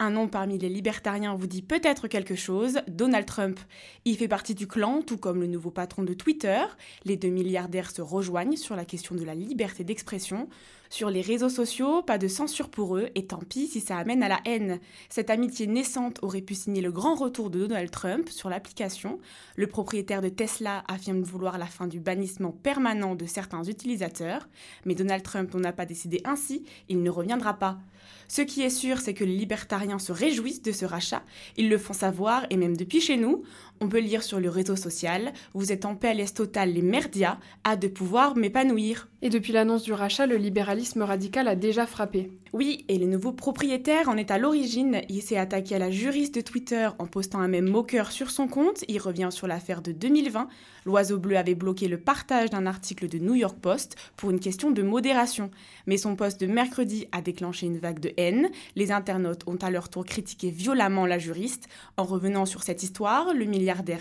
Un 0.00 0.10
nom 0.10 0.26
parmi 0.26 0.58
les 0.58 0.68
libertariens 0.68 1.36
vous 1.36 1.46
dit 1.46 1.62
peut-être 1.62 2.08
quelque 2.08 2.34
chose, 2.34 2.80
Donald 2.88 3.26
Trump. 3.26 3.60
Il 4.04 4.16
fait 4.16 4.26
partie 4.26 4.56
du 4.56 4.66
clan, 4.66 5.02
tout 5.02 5.18
comme 5.18 5.40
le 5.40 5.46
nouveau 5.46 5.70
patron 5.70 6.02
de 6.02 6.14
Twitter. 6.14 6.62
Les 7.04 7.16
deux 7.16 7.28
milliardaires 7.28 7.92
se 7.92 8.02
rejoignent 8.02 8.56
sur 8.56 8.74
la 8.74 8.84
question 8.84 9.14
de 9.14 9.22
la 9.22 9.36
liberté 9.36 9.84
d'expression. 9.84 10.48
Sur 10.94 11.10
les 11.10 11.22
réseaux 11.22 11.48
sociaux, 11.48 12.02
pas 12.02 12.18
de 12.18 12.28
censure 12.28 12.68
pour 12.68 12.96
eux, 12.96 13.08
et 13.16 13.26
tant 13.26 13.40
pis 13.40 13.66
si 13.66 13.80
ça 13.80 13.98
amène 13.98 14.22
à 14.22 14.28
la 14.28 14.38
haine. 14.44 14.78
Cette 15.08 15.28
amitié 15.28 15.66
naissante 15.66 16.20
aurait 16.22 16.40
pu 16.40 16.54
signer 16.54 16.82
le 16.82 16.92
grand 16.92 17.16
retour 17.16 17.50
de 17.50 17.66
Donald 17.66 17.90
Trump 17.90 18.28
sur 18.28 18.48
l'application. 18.48 19.18
Le 19.56 19.66
propriétaire 19.66 20.22
de 20.22 20.28
Tesla 20.28 20.84
affirme 20.86 21.22
vouloir 21.22 21.58
la 21.58 21.66
fin 21.66 21.88
du 21.88 21.98
bannissement 21.98 22.52
permanent 22.52 23.16
de 23.16 23.26
certains 23.26 23.64
utilisateurs, 23.64 24.48
mais 24.84 24.94
Donald 24.94 25.24
Trump 25.24 25.52
n'en 25.52 25.64
a 25.64 25.72
pas 25.72 25.84
décidé 25.84 26.20
ainsi, 26.24 26.62
il 26.88 27.02
ne 27.02 27.10
reviendra 27.10 27.54
pas. 27.54 27.80
Ce 28.28 28.42
qui 28.42 28.62
est 28.62 28.70
sûr, 28.70 29.00
c'est 29.00 29.14
que 29.14 29.24
les 29.24 29.36
libertariens 29.36 29.98
se 29.98 30.12
réjouissent 30.12 30.62
de 30.62 30.70
ce 30.70 30.84
rachat, 30.84 31.24
ils 31.56 31.68
le 31.68 31.78
font 31.78 31.92
savoir, 31.92 32.46
et 32.50 32.56
même 32.56 32.76
depuis 32.76 33.00
chez 33.00 33.16
nous, 33.16 33.42
on 33.84 33.88
peut 33.88 33.98
lire 33.98 34.22
sur 34.22 34.40
le 34.40 34.48
réseau 34.48 34.76
social 34.76 35.34
Vous 35.52 35.70
êtes 35.70 35.84
en 35.84 35.94
PLS 35.94 36.32
total 36.32 36.72
les 36.72 36.80
merdias, 36.80 37.36
à 37.64 37.76
de 37.76 37.86
pouvoir 37.86 38.34
m'épanouir. 38.34 39.08
Et 39.20 39.28
depuis 39.28 39.52
l'annonce 39.52 39.82
du 39.82 39.92
rachat, 39.92 40.26
le 40.26 40.36
libéralisme 40.36 41.02
radical 41.02 41.48
a 41.48 41.54
déjà 41.54 41.86
frappé. 41.86 42.30
Oui, 42.54 42.84
et 42.88 42.98
le 42.98 43.06
nouveau 43.06 43.32
propriétaire 43.32 44.08
en 44.08 44.16
est 44.16 44.30
à 44.30 44.38
l'origine. 44.38 45.00
Il 45.08 45.22
s'est 45.22 45.36
attaqué 45.36 45.74
à 45.74 45.78
la 45.78 45.90
juriste 45.90 46.36
de 46.36 46.40
Twitter 46.40 46.88
en 46.98 47.06
postant 47.06 47.40
un 47.40 47.48
même 47.48 47.68
moqueur 47.68 48.12
sur 48.12 48.30
son 48.30 48.46
compte. 48.46 48.84
Il 48.86 49.00
revient 49.00 49.30
sur 49.32 49.46
l'affaire 49.46 49.82
de 49.82 49.92
2020. 49.92 50.48
L'oiseau 50.84 51.18
bleu 51.18 51.36
avait 51.36 51.54
bloqué 51.54 51.88
le 51.88 51.98
partage 51.98 52.50
d'un 52.50 52.66
article 52.66 53.08
de 53.08 53.18
New 53.18 53.34
York 53.34 53.58
Post 53.60 53.96
pour 54.16 54.30
une 54.30 54.38
question 54.38 54.70
de 54.70 54.82
modération. 54.82 55.50
Mais 55.86 55.96
son 55.96 56.14
post 56.14 56.40
de 56.40 56.46
mercredi 56.46 57.08
a 57.10 57.22
déclenché 57.22 57.66
une 57.66 57.78
vague 57.78 57.98
de 57.98 58.12
haine. 58.18 58.50
Les 58.76 58.92
internautes 58.92 59.42
ont 59.48 59.56
à 59.56 59.70
leur 59.70 59.88
tour 59.88 60.04
critiqué 60.04 60.50
violemment 60.50 61.06
la 61.06 61.18
juriste. 61.18 61.66
En 61.96 62.04
revenant 62.04 62.46
sur 62.46 62.62
cette 62.62 62.82
histoire, 62.82 63.34
le 63.34 63.46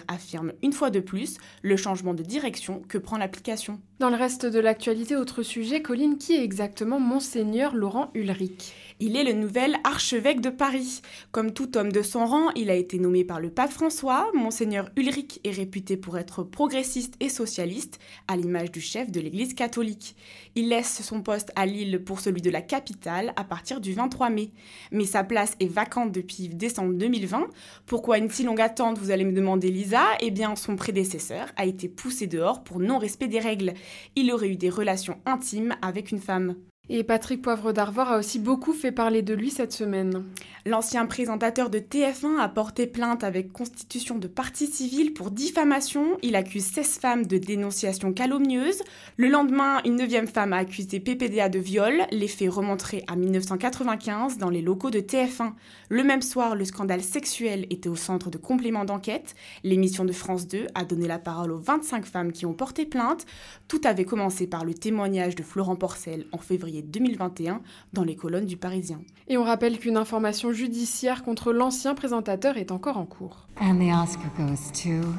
affirme 0.07 0.53
une 0.61 0.73
fois 0.73 0.89
de 0.89 0.99
plus 0.99 1.37
le 1.61 1.77
changement 1.77 2.13
de 2.13 2.23
direction 2.23 2.81
que 2.87 2.97
prend 2.97 3.17
l'application. 3.17 3.79
Dans 3.99 4.09
le 4.09 4.15
reste 4.15 4.45
de 4.45 4.59
l'actualité, 4.59 5.15
autre 5.15 5.43
sujet, 5.43 5.81
Colline, 5.81 6.17
qui 6.17 6.33
est 6.33 6.43
exactement 6.43 6.99
Monseigneur 6.99 7.75
Laurent 7.75 8.11
Ulrich? 8.13 8.73
Il 9.05 9.17
est 9.17 9.25
le 9.25 9.33
nouvel 9.33 9.75
archevêque 9.83 10.39
de 10.39 10.49
Paris. 10.49 11.01
Comme 11.33 11.51
tout 11.51 11.77
homme 11.77 11.91
de 11.91 12.01
son 12.01 12.25
rang, 12.25 12.51
il 12.55 12.69
a 12.69 12.75
été 12.75 12.99
nommé 12.99 13.25
par 13.25 13.41
le 13.41 13.49
pape 13.49 13.71
François. 13.71 14.31
Monseigneur 14.33 14.89
Ulrich 14.95 15.41
est 15.43 15.51
réputé 15.51 15.97
pour 15.97 16.17
être 16.17 16.41
progressiste 16.43 17.15
et 17.19 17.27
socialiste, 17.27 17.99
à 18.29 18.37
l'image 18.37 18.71
du 18.71 18.79
chef 18.79 19.11
de 19.11 19.19
l'Église 19.19 19.55
catholique. 19.55 20.15
Il 20.55 20.69
laisse 20.69 21.01
son 21.01 21.21
poste 21.21 21.51
à 21.57 21.65
Lille 21.65 22.01
pour 22.05 22.21
celui 22.21 22.41
de 22.41 22.49
la 22.49 22.61
capitale 22.61 23.33
à 23.35 23.43
partir 23.43 23.81
du 23.81 23.91
23 23.91 24.29
mai. 24.29 24.51
Mais 24.93 25.05
sa 25.05 25.25
place 25.25 25.55
est 25.59 25.67
vacante 25.67 26.13
depuis 26.13 26.47
décembre 26.47 26.93
2020. 26.93 27.47
Pourquoi 27.85 28.19
une 28.19 28.29
si 28.29 28.43
longue 28.43 28.61
attente, 28.61 28.99
vous 28.99 29.11
allez 29.11 29.25
me 29.25 29.33
demander 29.33 29.69
Lisa? 29.69 30.03
Eh 30.21 30.31
bien, 30.31 30.55
son 30.55 30.77
prédécesseur 30.77 31.47
a 31.57 31.65
été 31.65 31.89
poussé 31.89 32.25
dehors 32.25 32.63
pour 32.63 32.79
non-respect 32.79 33.27
des 33.27 33.39
règles. 33.39 33.73
Il 34.15 34.31
aurait 34.31 34.47
eu 34.47 34.55
des 34.55 34.69
relations 34.69 35.19
intimes 35.25 35.75
avec 35.81 36.11
une 36.11 36.21
femme. 36.21 36.55
Et 36.89 37.05
Patrick 37.05 37.41
Poivre 37.41 37.71
d'Arvor 37.71 38.09
a 38.09 38.17
aussi 38.17 38.39
beaucoup 38.39 38.73
fait 38.73 38.91
parler 38.91 39.21
de 39.21 39.33
lui 39.33 39.51
cette 39.51 39.71
semaine. 39.71 40.25
L'ancien 40.65 41.05
présentateur 41.05 41.69
de 41.69 41.79
TF1 41.79 42.37
a 42.37 42.49
porté 42.49 42.87
plainte 42.87 43.23
avec 43.23 43.53
constitution 43.53 44.17
de 44.17 44.27
partie 44.27 44.67
civile 44.67 45.13
pour 45.13 45.31
diffamation. 45.31 46.17
Il 46.23 46.35
accuse 46.35 46.65
16 46.65 46.99
femmes 46.99 47.25
de 47.25 47.37
dénonciation 47.37 48.11
calomnieuse. 48.11 48.81
Le 49.15 49.29
lendemain, 49.29 49.81
une 49.85 49.95
neuvième 49.95 50.27
femme 50.27 50.51
a 50.51 50.57
accusé 50.57 50.99
PPDA 50.99 51.47
de 51.47 51.57
viol. 51.57 52.01
Les 52.11 52.27
faits 52.27 52.49
remonteraient 52.49 53.03
à 53.07 53.15
1995 53.15 54.37
dans 54.37 54.49
les 54.49 54.61
locaux 54.61 54.91
de 54.91 54.99
TF1. 54.99 55.53
Le 55.87 56.03
même 56.03 56.21
soir, 56.21 56.53
le 56.53 56.65
scandale 56.65 57.01
sexuel 57.01 57.65
était 57.69 57.87
au 57.87 57.95
centre 57.95 58.29
de 58.29 58.37
compléments 58.37 58.83
d'enquête. 58.83 59.35
L'émission 59.63 60.03
de 60.03 60.11
France 60.11 60.49
2 60.49 60.67
a 60.75 60.83
donné 60.83 61.07
la 61.07 61.19
parole 61.19 61.53
aux 61.53 61.59
25 61.59 62.05
femmes 62.05 62.33
qui 62.33 62.45
ont 62.45 62.53
porté 62.53 62.85
plainte. 62.85 63.25
Tout 63.69 63.81
avait 63.85 64.03
commencé 64.03 64.47
par 64.47 64.65
le 64.65 64.73
témoignage 64.73 65.35
de 65.35 65.43
Florent 65.43 65.77
Porcel 65.77 66.25
en 66.33 66.39
février 66.39 66.72
2021 66.81 67.61
dans 67.93 68.03
les 68.03 68.15
colonnes 68.15 68.45
du 68.45 68.57
Parisien. 68.57 69.01
Et 69.27 69.37
on 69.37 69.43
rappelle 69.43 69.79
qu'une 69.79 69.97
information 69.97 70.51
judiciaire 70.51 71.23
contre 71.23 71.53
l'ancien 71.53 71.95
présentateur 71.95 72.57
est 72.57 72.71
encore 72.71 72.97
en 72.97 73.05
cours. 73.05 73.47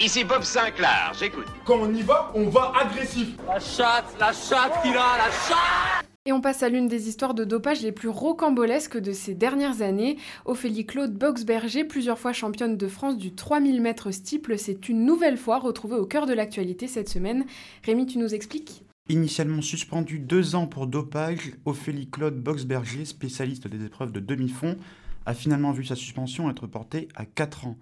Ici 0.01 0.25
Bob 0.25 0.43
Sinclair, 0.43 1.13
j'écoute. 1.19 1.47
Quand 1.65 1.79
on 1.81 1.95
y 1.95 2.03
va, 2.03 2.33
on 2.35 2.49
va 2.49 2.73
agressif. 2.81 3.29
La 3.47 3.61
chatte, 3.61 4.17
la 4.19 4.33
chatte 4.33 4.83
qu'il 4.83 4.93
a, 4.93 5.19
la 5.19 5.31
chatte 5.31 6.05
et 6.27 6.33
on 6.33 6.41
passe 6.41 6.63
à 6.63 6.71
l'une 6.71 6.89
des 6.89 7.11
histoires 7.11 7.35
de 7.35 7.45
dopage 7.45 7.83
les 7.83 7.93
plus 7.93 8.09
rocambolesques 8.09 8.97
de 8.97 9.13
ces 9.13 9.35
dernières 9.35 9.83
années. 9.83 10.17
Ophélie 10.47 10.87
Claude 10.87 11.13
Boxberger, 11.13 11.85
plusieurs 11.85 12.19
fois 12.19 12.33
championne 12.33 12.79
de 12.79 12.89
France 12.89 13.19
du 13.19 13.35
3000 13.35 13.83
mètres 13.83 14.11
steeple, 14.11 14.57
s'est 14.57 14.79
une 14.89 15.05
nouvelle 15.05 15.37
fois 15.37 15.59
retrouvée 15.59 15.97
au 15.97 16.07
cœur 16.07 16.25
de 16.25 16.33
l'actualité 16.33 16.89
cette 16.89 17.11
semaine. 17.11 17.45
Rémi, 17.85 18.07
tu 18.07 18.17
nous 18.17 18.35
expliques 18.35 18.85
Initialement 19.11 19.61
suspendue 19.61 20.19
deux 20.19 20.55
ans 20.55 20.67
pour 20.67 20.87
dopage, 20.87 21.53
Ophélie 21.67 22.09
Claude 22.09 22.43
Boxberger, 22.43 23.05
spécialiste 23.05 23.69
des 23.69 23.85
épreuves 23.85 24.13
de 24.13 24.21
demi-fond, 24.21 24.79
a 25.27 25.35
finalement 25.35 25.73
vu 25.73 25.85
sa 25.85 25.95
suspension 25.95 26.49
être 26.49 26.67
portée 26.67 27.09
à 27.15 27.27
4 27.27 27.67
ans. 27.67 27.77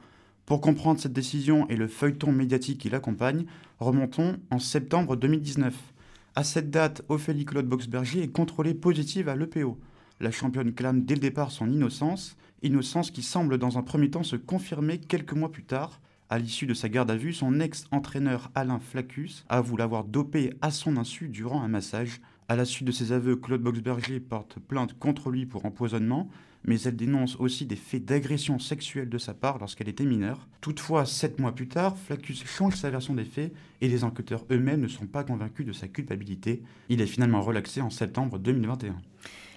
Pour 0.46 0.60
comprendre 0.60 0.98
cette 0.98 1.12
décision 1.12 1.68
et 1.68 1.76
le 1.76 1.86
feuilleton 1.86 2.32
médiatique 2.32 2.80
qui 2.80 2.90
l'accompagne, 2.90 3.46
remontons 3.78 4.36
en 4.50 4.58
septembre 4.58 5.14
2019. 5.14 5.72
À 6.34 6.42
cette 6.42 6.70
date, 6.70 7.02
Ophélie 7.08 7.44
Claude 7.44 7.68
Boxberger 7.68 8.24
est 8.24 8.32
contrôlée 8.32 8.74
positive 8.74 9.28
à 9.28 9.36
l'EPO. 9.36 9.78
La 10.18 10.32
championne 10.32 10.74
clame 10.74 11.04
dès 11.04 11.14
le 11.14 11.20
départ 11.20 11.52
son 11.52 11.70
innocence, 11.70 12.36
innocence 12.64 13.12
qui 13.12 13.22
semble 13.22 13.58
dans 13.58 13.78
un 13.78 13.82
premier 13.82 14.10
temps 14.10 14.24
se 14.24 14.34
confirmer 14.34 14.98
quelques 14.98 15.34
mois 15.34 15.52
plus 15.52 15.64
tard, 15.64 16.00
à 16.32 16.38
l'issue 16.38 16.64
de 16.64 16.72
sa 16.72 16.88
garde 16.88 17.10
à 17.10 17.16
vue, 17.16 17.34
son 17.34 17.60
ex-entraîneur 17.60 18.50
Alain 18.54 18.80
Flacus 18.80 19.44
avoue 19.50 19.76
l'avoir 19.76 20.04
dopé 20.04 20.54
à 20.62 20.70
son 20.70 20.96
insu 20.96 21.28
durant 21.28 21.60
un 21.60 21.68
massage. 21.68 22.22
À 22.48 22.56
la 22.56 22.64
suite 22.64 22.86
de 22.86 22.92
ses 22.92 23.12
aveux, 23.12 23.36
Claude 23.36 23.60
Boxberger 23.60 24.18
porte 24.18 24.58
plainte 24.58 24.98
contre 24.98 25.28
lui 25.28 25.44
pour 25.44 25.66
empoisonnement, 25.66 26.30
mais 26.64 26.80
elle 26.80 26.96
dénonce 26.96 27.36
aussi 27.36 27.66
des 27.66 27.76
faits 27.76 28.06
d'agression 28.06 28.58
sexuelle 28.58 29.10
de 29.10 29.18
sa 29.18 29.34
part 29.34 29.58
lorsqu'elle 29.58 29.90
était 29.90 30.06
mineure. 30.06 30.48
Toutefois, 30.62 31.04
sept 31.04 31.38
mois 31.38 31.54
plus 31.54 31.68
tard, 31.68 31.98
Flacus 31.98 32.46
change 32.46 32.76
sa 32.76 32.88
version 32.88 33.12
des 33.12 33.26
faits 33.26 33.52
et 33.82 33.88
les 33.88 34.02
enquêteurs 34.02 34.46
eux-mêmes 34.50 34.80
ne 34.80 34.88
sont 34.88 35.06
pas 35.06 35.24
convaincus 35.24 35.66
de 35.66 35.72
sa 35.74 35.86
culpabilité. 35.86 36.62
Il 36.88 37.02
est 37.02 37.06
finalement 37.06 37.42
relaxé 37.42 37.82
en 37.82 37.90
septembre 37.90 38.38
2021. 38.38 38.96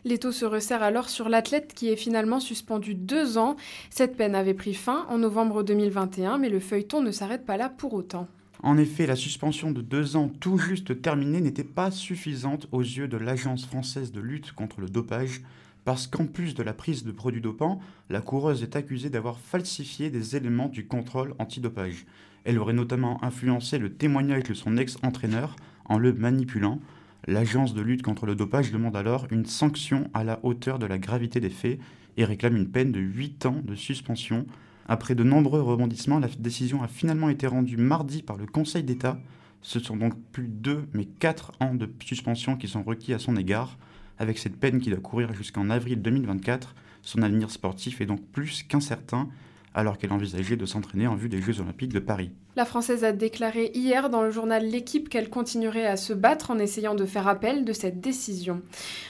L'étau 0.05 0.31
se 0.31 0.45
resserre 0.45 0.83
alors 0.83 1.09
sur 1.09 1.29
l'athlète 1.29 1.73
qui 1.73 1.89
est 1.89 1.95
finalement 1.95 2.39
suspendu 2.39 2.93
deux 2.93 3.39
ans. 3.39 3.55
Cette 3.89 4.15
peine 4.15 4.35
avait 4.35 4.53
pris 4.53 4.75
fin 4.75 5.07
en 5.09 5.17
novembre 5.17 5.63
2021, 5.63 6.37
mais 6.37 6.49
le 6.49 6.59
feuilleton 6.59 7.01
ne 7.01 7.09
s'arrête 7.09 7.43
pas 7.43 7.57
là 7.57 7.69
pour 7.69 7.95
autant. 7.95 8.27
En 8.61 8.77
effet, 8.77 9.07
la 9.07 9.15
suspension 9.15 9.71
de 9.71 9.81
deux 9.81 10.15
ans 10.15 10.29
tout 10.39 10.59
juste 10.59 11.01
terminée 11.01 11.41
n'était 11.41 11.63
pas 11.63 11.89
suffisante 11.89 12.67
aux 12.71 12.81
yeux 12.81 13.07
de 13.07 13.17
l'Agence 13.17 13.65
française 13.65 14.11
de 14.11 14.21
lutte 14.21 14.51
contre 14.51 14.79
le 14.79 14.89
dopage, 14.89 15.41
parce 15.85 16.05
qu'en 16.05 16.27
plus 16.27 16.53
de 16.53 16.61
la 16.61 16.73
prise 16.73 17.03
de 17.03 17.11
produits 17.11 17.41
dopants, 17.41 17.79
la 18.11 18.21
coureuse 18.21 18.61
est 18.61 18.75
accusée 18.75 19.09
d'avoir 19.09 19.39
falsifié 19.39 20.11
des 20.11 20.35
éléments 20.35 20.69
du 20.69 20.85
contrôle 20.85 21.33
antidopage. 21.39 22.05
Elle 22.43 22.59
aurait 22.59 22.73
notamment 22.73 23.23
influencé 23.23 23.79
le 23.79 23.91
témoignage 23.91 24.43
de 24.43 24.53
son 24.53 24.77
ex-entraîneur 24.77 25.55
en 25.85 25.97
le 25.97 26.13
manipulant, 26.13 26.79
L'agence 27.27 27.73
de 27.73 27.81
lutte 27.81 28.03
contre 28.03 28.27
le 28.27 28.35
dopage 28.35 28.71
demande 28.71 28.95
alors 28.95 29.25
une 29.31 29.47
sanction 29.47 30.11
à 30.13 30.23
la 30.23 30.39
hauteur 30.43 30.77
de 30.77 30.85
la 30.85 30.99
gravité 30.99 31.39
des 31.39 31.49
faits 31.49 31.79
et 32.17 32.23
réclame 32.23 32.55
une 32.55 32.69
peine 32.69 32.91
de 32.91 32.99
8 32.99 33.47
ans 33.47 33.61
de 33.63 33.73
suspension. 33.73 34.45
Après 34.87 35.15
de 35.15 35.23
nombreux 35.23 35.61
rebondissements, 35.61 36.19
la 36.19 36.27
décision 36.37 36.83
a 36.83 36.87
finalement 36.87 37.29
été 37.29 37.47
rendue 37.47 37.77
mardi 37.77 38.21
par 38.21 38.37
le 38.37 38.45
Conseil 38.45 38.83
d'État. 38.83 39.19
Ce 39.63 39.79
sont 39.79 39.97
donc 39.97 40.13
plus 40.31 40.47
de 40.47 40.53
2 40.53 40.87
mais 40.93 41.05
4 41.05 41.53
ans 41.61 41.73
de 41.73 41.89
suspension 41.99 42.57
qui 42.57 42.67
sont 42.67 42.83
requis 42.83 43.13
à 43.13 43.19
son 43.19 43.35
égard. 43.37 43.79
Avec 44.19 44.37
cette 44.37 44.59
peine 44.59 44.79
qui 44.79 44.91
doit 44.91 44.99
courir 44.99 45.33
jusqu'en 45.33 45.71
avril 45.71 46.03
2024, 46.03 46.75
son 47.01 47.23
avenir 47.23 47.49
sportif 47.49 48.01
est 48.01 48.05
donc 48.05 48.21
plus 48.33 48.61
qu'incertain 48.61 49.29
alors 49.75 49.97
qu'elle 49.97 50.13
envisageait 50.13 50.55
de 50.55 50.65
s'entraîner 50.65 51.05
en 51.05 51.15
vue 51.15 51.29
des 51.29 51.41
Jeux 51.41 51.59
olympiques 51.59 51.93
de 51.93 51.99
Paris. 51.99 52.31
La 52.55 52.63
Française 52.63 53.03
a 53.03 53.11
déclaré 53.11 53.71
hier 53.75 54.09
dans 54.09 54.23
le 54.23 54.31
journal 54.31 54.65
L'équipe 54.65 55.09
qu'elle 55.09 55.29
continuerait 55.29 55.85
à 55.85 55.97
se 55.97 56.13
battre 56.13 56.49
en 56.49 56.57
essayant 56.57 56.95
de 56.95 57.05
faire 57.05 57.27
appel 57.27 57.65
de 57.65 57.73
cette 57.73 57.99
décision. 57.99 58.61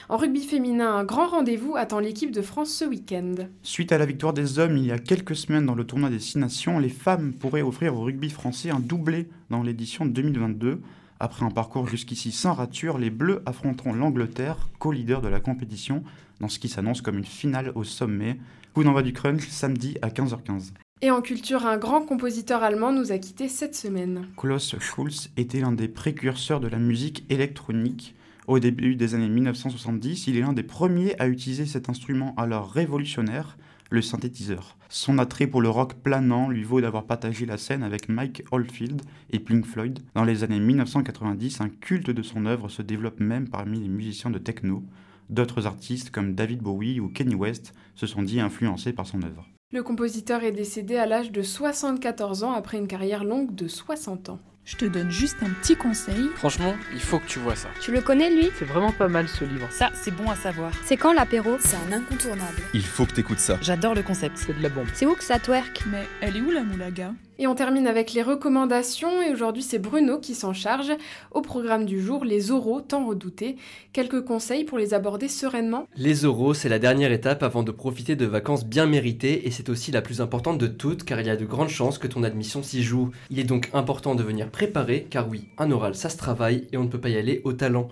En 0.08 0.16
rugby 0.16 0.42
féminin, 0.42 0.96
un 0.96 1.04
grand 1.04 1.28
rendez-vous 1.28 1.76
attend 1.76 2.00
l'équipe 2.00 2.32
de 2.32 2.42
France 2.42 2.70
ce 2.70 2.84
week-end. 2.84 3.34
Suite 3.62 3.92
à 3.92 3.98
la 3.98 4.06
victoire 4.06 4.32
des 4.32 4.58
hommes 4.58 4.76
il 4.76 4.86
y 4.86 4.92
a 4.92 4.98
quelques 4.98 5.36
semaines 5.36 5.66
dans 5.66 5.76
le 5.76 5.84
tournoi 5.84 6.10
des 6.10 6.18
Six 6.18 6.38
Nations, 6.38 6.80
les 6.80 6.88
femmes 6.88 7.32
pourraient 7.32 7.62
offrir 7.62 7.94
au 7.96 8.02
rugby 8.02 8.28
français 8.28 8.70
un 8.70 8.80
doublé 8.80 9.28
dans 9.50 9.62
l'édition 9.62 10.04
2022. 10.04 10.80
Après 11.18 11.46
un 11.46 11.50
parcours 11.50 11.88
jusqu'ici 11.88 12.30
sans 12.30 12.52
rature, 12.52 12.98
les 12.98 13.10
Bleus 13.10 13.42
affronteront 13.46 13.94
l'Angleterre, 13.94 14.68
co-leader 14.78 15.22
de 15.22 15.28
la 15.28 15.40
compétition, 15.40 16.02
dans 16.40 16.48
ce 16.48 16.58
qui 16.58 16.68
s'annonce 16.68 17.00
comme 17.00 17.16
une 17.16 17.24
finale 17.24 17.72
au 17.74 17.84
sommet. 17.84 18.38
Coup 18.74 18.84
d'envoi 18.84 19.02
du 19.02 19.14
crunch 19.14 19.48
samedi 19.48 19.96
à 20.02 20.08
15h15. 20.08 20.72
Et 21.02 21.10
en 21.10 21.22
culture, 21.22 21.66
un 21.66 21.78
grand 21.78 22.02
compositeur 22.02 22.62
allemand 22.62 22.92
nous 22.92 23.12
a 23.12 23.18
quittés 23.18 23.48
cette 23.48 23.74
semaine. 23.74 24.26
Klaus 24.36 24.78
Schulz 24.78 25.30
était 25.36 25.60
l'un 25.60 25.72
des 25.72 25.88
précurseurs 25.88 26.60
de 26.60 26.68
la 26.68 26.78
musique 26.78 27.24
électronique. 27.30 28.14
Au 28.46 28.58
début 28.58 28.96
des 28.96 29.14
années 29.14 29.28
1970, 29.28 30.26
il 30.26 30.36
est 30.36 30.40
l'un 30.40 30.52
des 30.52 30.62
premiers 30.62 31.18
à 31.18 31.28
utiliser 31.28 31.66
cet 31.66 31.88
instrument 31.88 32.34
alors 32.36 32.70
révolutionnaire, 32.70 33.56
le 33.90 34.02
synthétiseur. 34.02 34.76
Son 34.88 35.18
attrait 35.18 35.46
pour 35.46 35.60
le 35.60 35.68
rock 35.68 35.94
planant 35.94 36.48
lui 36.48 36.62
vaut 36.62 36.80
d'avoir 36.80 37.04
partagé 37.04 37.46
la 37.46 37.58
scène 37.58 37.82
avec 37.82 38.08
Mike 38.08 38.44
Oldfield 38.50 39.02
et 39.30 39.38
Pink 39.38 39.66
Floyd. 39.66 40.00
Dans 40.14 40.24
les 40.24 40.44
années 40.44 40.60
1990, 40.60 41.60
un 41.60 41.68
culte 41.68 42.10
de 42.10 42.22
son 42.22 42.46
œuvre 42.46 42.68
se 42.68 42.82
développe 42.82 43.20
même 43.20 43.48
parmi 43.48 43.80
les 43.80 43.88
musiciens 43.88 44.30
de 44.30 44.38
techno. 44.38 44.84
D'autres 45.28 45.66
artistes 45.66 46.10
comme 46.10 46.34
David 46.34 46.60
Bowie 46.60 47.00
ou 47.00 47.08
Kenny 47.08 47.34
West 47.34 47.74
se 47.94 48.06
sont 48.06 48.22
dit 48.22 48.40
influencés 48.40 48.92
par 48.92 49.06
son 49.06 49.22
œuvre. 49.22 49.48
Le 49.72 49.82
compositeur 49.82 50.44
est 50.44 50.52
décédé 50.52 50.96
à 50.96 51.06
l'âge 51.06 51.32
de 51.32 51.42
74 51.42 52.44
ans 52.44 52.52
après 52.52 52.78
une 52.78 52.86
carrière 52.86 53.24
longue 53.24 53.54
de 53.54 53.66
60 53.66 54.28
ans. 54.28 54.40
Je 54.66 54.74
te 54.74 54.84
donne 54.84 55.12
juste 55.12 55.36
un 55.44 55.50
petit 55.50 55.76
conseil. 55.76 56.28
Franchement, 56.34 56.74
il 56.92 57.00
faut 57.00 57.20
que 57.20 57.26
tu 57.28 57.38
vois 57.38 57.54
ça. 57.54 57.68
Tu 57.80 57.92
le 57.92 58.00
connais 58.00 58.30
lui? 58.30 58.50
C'est 58.58 58.64
vraiment 58.64 58.90
pas 58.90 59.06
mal 59.06 59.28
ce 59.28 59.44
livre. 59.44 59.68
Ça, 59.70 59.92
c'est 59.94 60.10
bon 60.10 60.28
à 60.28 60.34
savoir. 60.34 60.72
C'est 60.84 60.96
quand 60.96 61.12
l'apéro? 61.12 61.56
C'est 61.60 61.76
un 61.76 61.92
incontournable. 61.92 62.60
Il 62.74 62.84
faut 62.84 63.06
que 63.06 63.12
t'écoutes 63.12 63.38
ça. 63.38 63.58
J'adore 63.62 63.94
le 63.94 64.02
concept. 64.02 64.36
C'est 64.38 64.58
de 64.58 64.60
la 64.60 64.68
bombe. 64.68 64.88
C'est 64.92 65.06
où 65.06 65.14
que 65.14 65.22
ça 65.22 65.38
twerk? 65.38 65.84
Mais 65.92 66.08
elle 66.20 66.36
est 66.36 66.40
où 66.40 66.50
la 66.50 66.64
moulaga? 66.64 67.12
Et 67.38 67.46
on 67.46 67.54
termine 67.54 67.86
avec 67.86 68.12
les 68.12 68.22
recommandations 68.22 69.22
et 69.22 69.30
aujourd'hui 69.30 69.62
c'est 69.62 69.78
Bruno 69.78 70.18
qui 70.18 70.34
s'en 70.34 70.52
charge. 70.52 70.92
Au 71.32 71.42
programme 71.42 71.84
du 71.84 72.00
jour, 72.00 72.24
les 72.24 72.50
oraux 72.50 72.80
tant 72.80 73.06
redoutés. 73.06 73.56
Quelques 73.92 74.24
conseils 74.24 74.64
pour 74.64 74.78
les 74.78 74.94
aborder 74.94 75.28
sereinement? 75.28 75.86
Les 75.96 76.24
oraux, 76.24 76.54
c'est 76.54 76.68
la 76.68 76.78
dernière 76.78 77.12
étape 77.12 77.42
avant 77.42 77.62
de 77.62 77.70
profiter 77.70 78.16
de 78.16 78.26
vacances 78.26 78.64
bien 78.64 78.86
méritées 78.86 79.46
et 79.46 79.50
c'est 79.50 79.68
aussi 79.68 79.92
la 79.92 80.02
plus 80.02 80.20
importante 80.20 80.58
de 80.58 80.66
toutes 80.66 81.04
car 81.04 81.20
il 81.20 81.26
y 81.26 81.30
a 81.30 81.36
de 81.36 81.44
grandes 81.44 81.68
chances 81.68 81.98
que 81.98 82.06
ton 82.06 82.22
admission 82.22 82.62
s'y 82.62 82.82
joue. 82.82 83.10
Il 83.30 83.38
est 83.38 83.44
donc 83.44 83.70
important 83.72 84.14
de 84.14 84.22
venir 84.22 84.50
préparer 84.50 85.06
car 85.08 85.28
oui, 85.28 85.48
un 85.58 85.70
oral 85.70 85.94
ça 85.94 86.08
se 86.08 86.16
travaille 86.16 86.66
et 86.72 86.76
on 86.76 86.84
ne 86.84 86.88
peut 86.88 87.00
pas 87.00 87.08
y 87.08 87.16
aller 87.16 87.40
au 87.44 87.52
talent. 87.52 87.88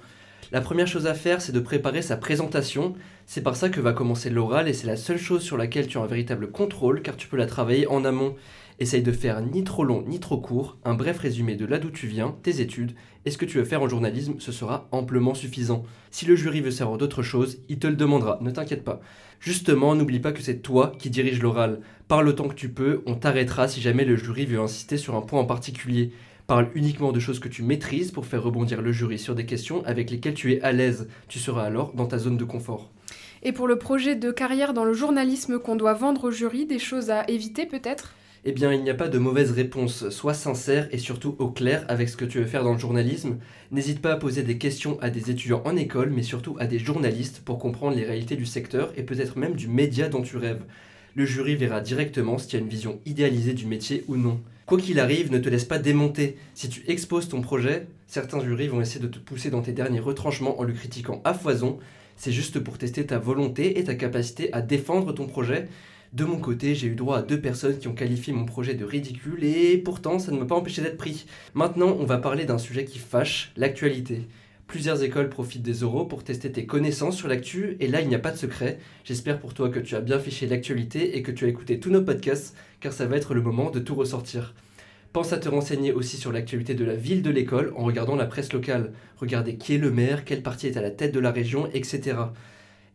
La 0.53 0.61
première 0.61 0.87
chose 0.87 1.07
à 1.07 1.15
faire, 1.15 1.41
c'est 1.41 1.53
de 1.53 1.61
préparer 1.61 2.03
sa 2.03 2.17
présentation. 2.17 2.95
C'est 3.27 3.41
par 3.41 3.57
ça 3.57 3.71
que 3.71 3.81
va 3.81 3.93
commencer 3.93 4.31
l'oral 4.31 4.69
et 4.69 4.73
c'est 4.73 4.87
la 4.87 4.97
seule 4.97 5.19
chose 5.19 5.43
sur 5.43 5.57
laquelle 5.57 5.89
tu 5.89 5.99
as 5.99 6.03
un 6.03 6.07
véritable 6.07 6.51
contrôle 6.51 7.03
car 7.03 7.17
tu 7.17 7.29
peux 7.29 7.37
la 7.37 7.47
travailler 7.47 7.87
en 7.89 8.05
amont. 8.05 8.37
Essaye 8.81 9.03
de 9.03 9.13
faire 9.13 9.41
ni 9.41 9.63
trop 9.63 9.85
long 9.85 10.03
ni 10.07 10.19
trop 10.19 10.39
court, 10.39 10.79
un 10.85 10.95
bref 10.95 11.19
résumé 11.19 11.55
de 11.55 11.65
là 11.65 11.79
d'où 11.79 11.91
tu 11.91 12.09
viens, 12.09 12.35
tes 12.43 12.61
études, 12.61 12.95
et 13.25 13.31
ce 13.31 13.39
que 13.39 13.45
tu 13.45 13.59
veux 13.59 13.65
faire 13.65 13.83
en 13.83 13.89
journalisme, 13.89 14.35
ce 14.39 14.51
sera 14.51 14.89
amplement 14.91 15.35
suffisant. 15.35 15.85
Si 16.11 16.27
le 16.27 16.35
jury 16.35 16.61
veut 16.61 16.71
savoir 16.73 16.99
d'autres 16.99 17.23
choses, 17.23 17.59
il 17.69 17.79
te 17.79 17.87
le 17.87 17.95
demandera, 17.95 18.39
ne 18.41 18.51
t'inquiète 18.51 18.85
pas. 18.85 19.01
Justement, 19.39 19.95
n'oublie 19.95 20.19
pas 20.19 20.33
que 20.33 20.43
c'est 20.43 20.59
toi 20.59 20.93
qui 20.99 21.09
dirige 21.09 21.41
l'oral. 21.41 21.81
Parle 22.09 22.29
autant 22.29 22.49
que 22.49 22.55
tu 22.55 22.69
peux, 22.69 23.03
on 23.07 23.15
t'arrêtera 23.15 23.69
si 23.69 23.81
jamais 23.81 24.05
le 24.05 24.17
jury 24.17 24.45
veut 24.45 24.61
insister 24.61 24.97
sur 24.97 25.15
un 25.15 25.23
point 25.23 25.41
en 25.41 25.47
particulier. 25.47 26.13
Parle 26.47 26.69
uniquement 26.75 27.13
de 27.13 27.21
choses 27.21 27.39
que 27.39 27.49
tu 27.49 27.63
maîtrises 27.63 28.11
pour 28.11 28.27
faire 28.27 28.43
rebondir 28.43 28.83
le 28.83 28.93
jury 28.93 29.19
sur 29.19 29.35
des 29.35 29.47
questions 29.47 29.85
avec 29.87 30.11
lesquelles 30.11 30.35
tu 30.35 30.53
es 30.53 30.61
à 30.61 30.73
l'aise. 30.73 31.09
Tu 31.29 31.39
seras 31.39 31.63
alors 31.63 31.93
dans 31.95 32.07
ta 32.07 32.19
zone 32.19 32.37
de 32.37 32.45
confort. 32.45 32.91
Et 33.43 33.53
pour 33.53 33.69
le 33.69 33.79
projet 33.79 34.17
de 34.17 34.31
carrière 34.31 34.75
dans 34.75 34.85
le 34.85 34.95
journalisme 34.95 35.59
qu'on 35.59 35.77
doit 35.77 35.95
vendre 35.95 36.25
au 36.25 36.31
jury, 36.31 36.67
des 36.67 36.79
choses 36.79 37.11
à 37.11 37.25
éviter 37.29 37.67
peut-être? 37.67 38.15
Eh 38.47 38.53
bien, 38.53 38.73
il 38.73 38.83
n'y 38.83 38.91
a 38.91 38.95
pas 38.95 39.09
de 39.09 39.19
mauvaise 39.19 39.53
réponse. 39.53 40.11
Sois 40.11 40.35
sincère 40.35 40.89
et 40.93 40.99
surtout 40.99 41.35
au 41.39 41.49
clair 41.49 41.85
avec 41.89 42.11
ce 42.11 42.17
que 42.17 42.27
tu 42.27 42.39
veux 42.39 42.47
faire 42.47 42.63
dans 42.63 42.75
le 42.75 42.79
journalisme. 42.79 43.39
N'hésite 43.71 44.03
pas 44.03 44.13
à 44.13 44.17
poser 44.17 44.43
des 44.43 44.59
questions 44.59 44.99
à 45.01 45.09
des 45.09 45.31
étudiants 45.31 45.63
en 45.65 45.77
école, 45.77 46.11
mais 46.11 46.23
surtout 46.23 46.57
à 46.61 46.67
des 46.67 46.79
journalistes 46.79 47.41
pour 47.43 47.59
comprendre 47.59 47.97
les 47.97 48.05
réalités 48.05 48.37
du 48.37 48.45
secteur 48.45 48.93
et 48.97 49.03
peut-être 49.03 49.39
même 49.39 49.55
du 49.55 49.67
média 49.67 50.09
dont 50.09 50.21
tu 50.21 50.37
rêves. 50.37 50.63
Le 51.15 51.25
jury 51.25 51.57
verra 51.57 51.81
directement 51.81 52.37
si 52.37 52.49
tu 52.49 52.57
as 52.57 52.59
une 52.59 52.69
vision 52.69 53.01
idéalisée 53.07 53.55
du 53.55 53.65
métier 53.65 54.05
ou 54.09 54.17
non. 54.17 54.41
Quoi 54.67 54.79
qu'il 54.79 55.01
arrive, 55.01 55.33
ne 55.33 55.39
te 55.39 55.49
laisse 55.49 55.65
pas 55.65 55.79
démonter. 55.79 56.37
Si 56.55 56.69
tu 56.69 56.83
exposes 56.87 57.29
ton 57.29 57.41
projet, 57.41 57.87
certains 58.07 58.41
jurys 58.41 58.69
vont 58.69 58.81
essayer 58.81 59.01
de 59.01 59.11
te 59.11 59.19
pousser 59.19 59.49
dans 59.49 59.63
tes 59.63 59.73
derniers 59.73 60.01
retranchements 60.01 60.61
en 60.61 60.65
le 60.65 60.73
critiquant 60.73 61.23
à 61.25 61.33
foison. 61.33 61.79
C'est 62.17 62.33
juste 62.33 62.61
pour 62.61 62.77
tester 62.77 63.07
ta 63.07 63.19
volonté 63.19 63.79
et 63.79 63.85
ta 63.85 63.95
capacité 63.95 64.53
à 64.53 64.61
défendre 64.61 65.13
ton 65.13 65.27
projet. 65.27 65.69
De 66.15 66.25
mon 66.25 66.39
côté, 66.39 66.77
j'ai 66.77 66.87
eu 66.87 66.95
droit 66.95 67.19
à 67.19 67.23
deux 67.23 67.41
personnes 67.41 67.77
qui 67.77 67.89
ont 67.89 67.93
qualifié 67.93 68.33
mon 68.33 68.45
projet 68.45 68.75
de 68.75 68.85
ridicule 68.85 69.43
et 69.43 69.77
pourtant 69.79 70.21
ça 70.21 70.31
ne 70.31 70.39
m'a 70.39 70.45
pas 70.45 70.55
empêché 70.55 70.81
d'être 70.81 70.97
pris. 70.97 71.27
Maintenant, 71.55 71.97
on 71.99 72.05
va 72.05 72.19
parler 72.19 72.45
d'un 72.45 72.57
sujet 72.57 72.85
qui 72.85 73.01
fâche, 73.01 73.51
l'actualité. 73.57 74.23
Plusieurs 74.69 75.03
écoles 75.03 75.29
profitent 75.29 75.65
des 75.65 75.81
euros 75.81 76.05
pour 76.05 76.23
tester 76.23 76.53
tes 76.53 76.67
connaissances 76.67 77.17
sur 77.17 77.27
l'actu 77.27 77.77
et 77.81 77.89
là 77.89 78.01
il 78.01 78.07
n'y 78.07 78.15
a 78.15 78.21
pas 78.21 78.31
de 78.31 78.37
secret. 78.37 78.79
J'espère 79.03 79.41
pour 79.41 79.55
toi 79.55 79.71
que 79.71 79.81
tu 79.81 79.97
as 79.97 80.01
bien 80.01 80.21
fiché 80.21 80.47
l'actualité 80.47 81.17
et 81.17 81.23
que 81.25 81.33
tu 81.33 81.47
as 81.47 81.49
écouté 81.49 81.81
tous 81.81 81.91
nos 81.91 82.03
podcasts 82.03 82.57
car 82.79 82.93
ça 82.93 83.07
va 83.07 83.17
être 83.17 83.35
le 83.35 83.43
moment 83.43 83.73
de 83.73 83.81
tout 83.81 83.97
ressortir. 83.97 84.55
Pense 85.13 85.33
à 85.33 85.39
te 85.39 85.49
renseigner 85.49 85.93
aussi 85.93 86.17
sur 86.17 86.31
l'actualité 86.31 86.77
de 86.77 86.85
la 86.85 86.95
ville 86.95 87.23
de 87.23 87.31
l'école 87.31 87.73
en 87.77 87.83
regardant 87.83 88.15
la 88.15 88.27
presse 88.27 88.53
locale. 88.53 88.93
Regardez 89.17 89.57
qui 89.57 89.75
est 89.75 89.79
le 89.79 89.91
maire, 89.91 90.25
quel 90.25 90.45
parti 90.45 90.69
est 90.69 90.77
à 90.77 90.83
la 90.83 90.93
tête 90.93 91.13
de 91.13 91.21
la 91.21 91.33
région, 91.33 91.69
etc. 91.75 92.15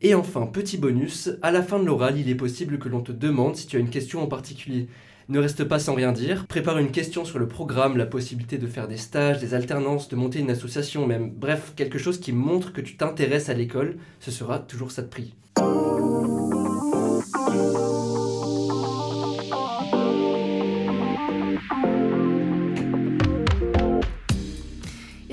Et 0.01 0.15
enfin, 0.15 0.45
petit 0.45 0.77
bonus, 0.77 1.29
à 1.41 1.51
la 1.51 1.61
fin 1.61 1.77
de 1.77 1.83
l'oral, 1.83 2.17
il 2.17 2.29
est 2.29 2.35
possible 2.35 2.79
que 2.79 2.87
l'on 2.87 3.01
te 3.01 3.11
demande 3.11 3.57
si 3.57 3.67
tu 3.67 3.75
as 3.75 3.79
une 3.79 3.89
question 3.89 4.23
en 4.23 4.27
particulier. 4.27 4.87
Ne 5.27 5.39
reste 5.39 5.65
pas 5.65 5.77
sans 5.77 5.93
rien 5.93 6.13
dire, 6.13 6.47
prépare 6.47 6.79
une 6.79 6.89
question 6.89 7.25
sur 7.25 7.37
le 7.37 7.49
programme, 7.49 7.97
la 7.97 8.05
possibilité 8.05 8.57
de 8.57 8.65
faire 8.65 8.87
des 8.87 8.97
stages, 8.97 9.39
des 9.39 9.53
alternances, 9.53 10.07
de 10.07 10.15
monter 10.15 10.39
une 10.39 10.51
association 10.51 11.05
même, 11.05 11.29
bref, 11.29 11.73
quelque 11.75 11.99
chose 11.99 12.19
qui 12.19 12.31
montre 12.31 12.71
que 12.71 12.81
tu 12.81 12.95
t'intéresses 12.95 13.49
à 13.49 13.53
l'école, 13.53 13.97
ce 14.21 14.31
sera 14.31 14.57
toujours 14.57 14.91
ça 14.91 15.01
de 15.01 15.07
prix. 15.07 15.35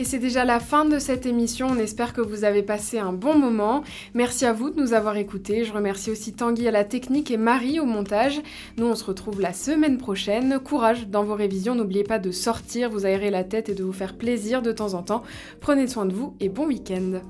C'est 0.07 0.21
déjà 0.21 0.45
la 0.45 0.61
fin 0.61 0.85
de 0.85 1.01
cette 1.01 1.27
émission. 1.27 1.67
On 1.69 1.79
espère 1.79 2.13
que 2.13 2.21
vous 2.21 2.45
avez 2.45 2.63
passé 2.63 3.01
un 3.01 3.13
bon 3.13 3.37
moment. 3.37 3.83
Merci 4.15 4.47
à 4.47 4.53
vous 4.53 4.71
de 4.71 4.81
nous 4.81 4.93
avoir 4.93 5.17
écoutés. 5.17 5.65
Je 5.65 5.73
remercie 5.73 6.13
aussi 6.13 6.33
Tanguy 6.33 6.69
à 6.69 6.71
la 6.71 6.85
technique 6.85 7.33
et 7.33 7.37
Marie 7.37 7.81
au 7.81 7.87
montage. 7.87 8.41
Nous, 8.79 8.87
on 8.87 8.95
se 8.95 9.05
retrouve 9.05 9.41
la 9.41 9.53
semaine 9.53 9.99
prochaine. 9.99 10.61
Courage 10.61 11.09
dans 11.09 11.25
vos 11.25 11.35
révisions. 11.35 11.75
N'oubliez 11.75 12.05
pas 12.05 12.21
de 12.21 12.31
sortir, 12.31 12.89
vous 12.89 13.05
aérer 13.05 13.31
la 13.31 13.43
tête 13.43 13.69
et 13.69 13.75
de 13.75 13.83
vous 13.83 13.93
faire 13.93 14.17
plaisir 14.17 14.63
de 14.63 14.71
temps 14.71 14.95
en 14.95 15.03
temps. 15.03 15.25
Prenez 15.61 15.89
soin 15.89 16.07
de 16.07 16.15
vous 16.15 16.37
et 16.39 16.49
bon 16.49 16.67
week-end. 16.67 17.21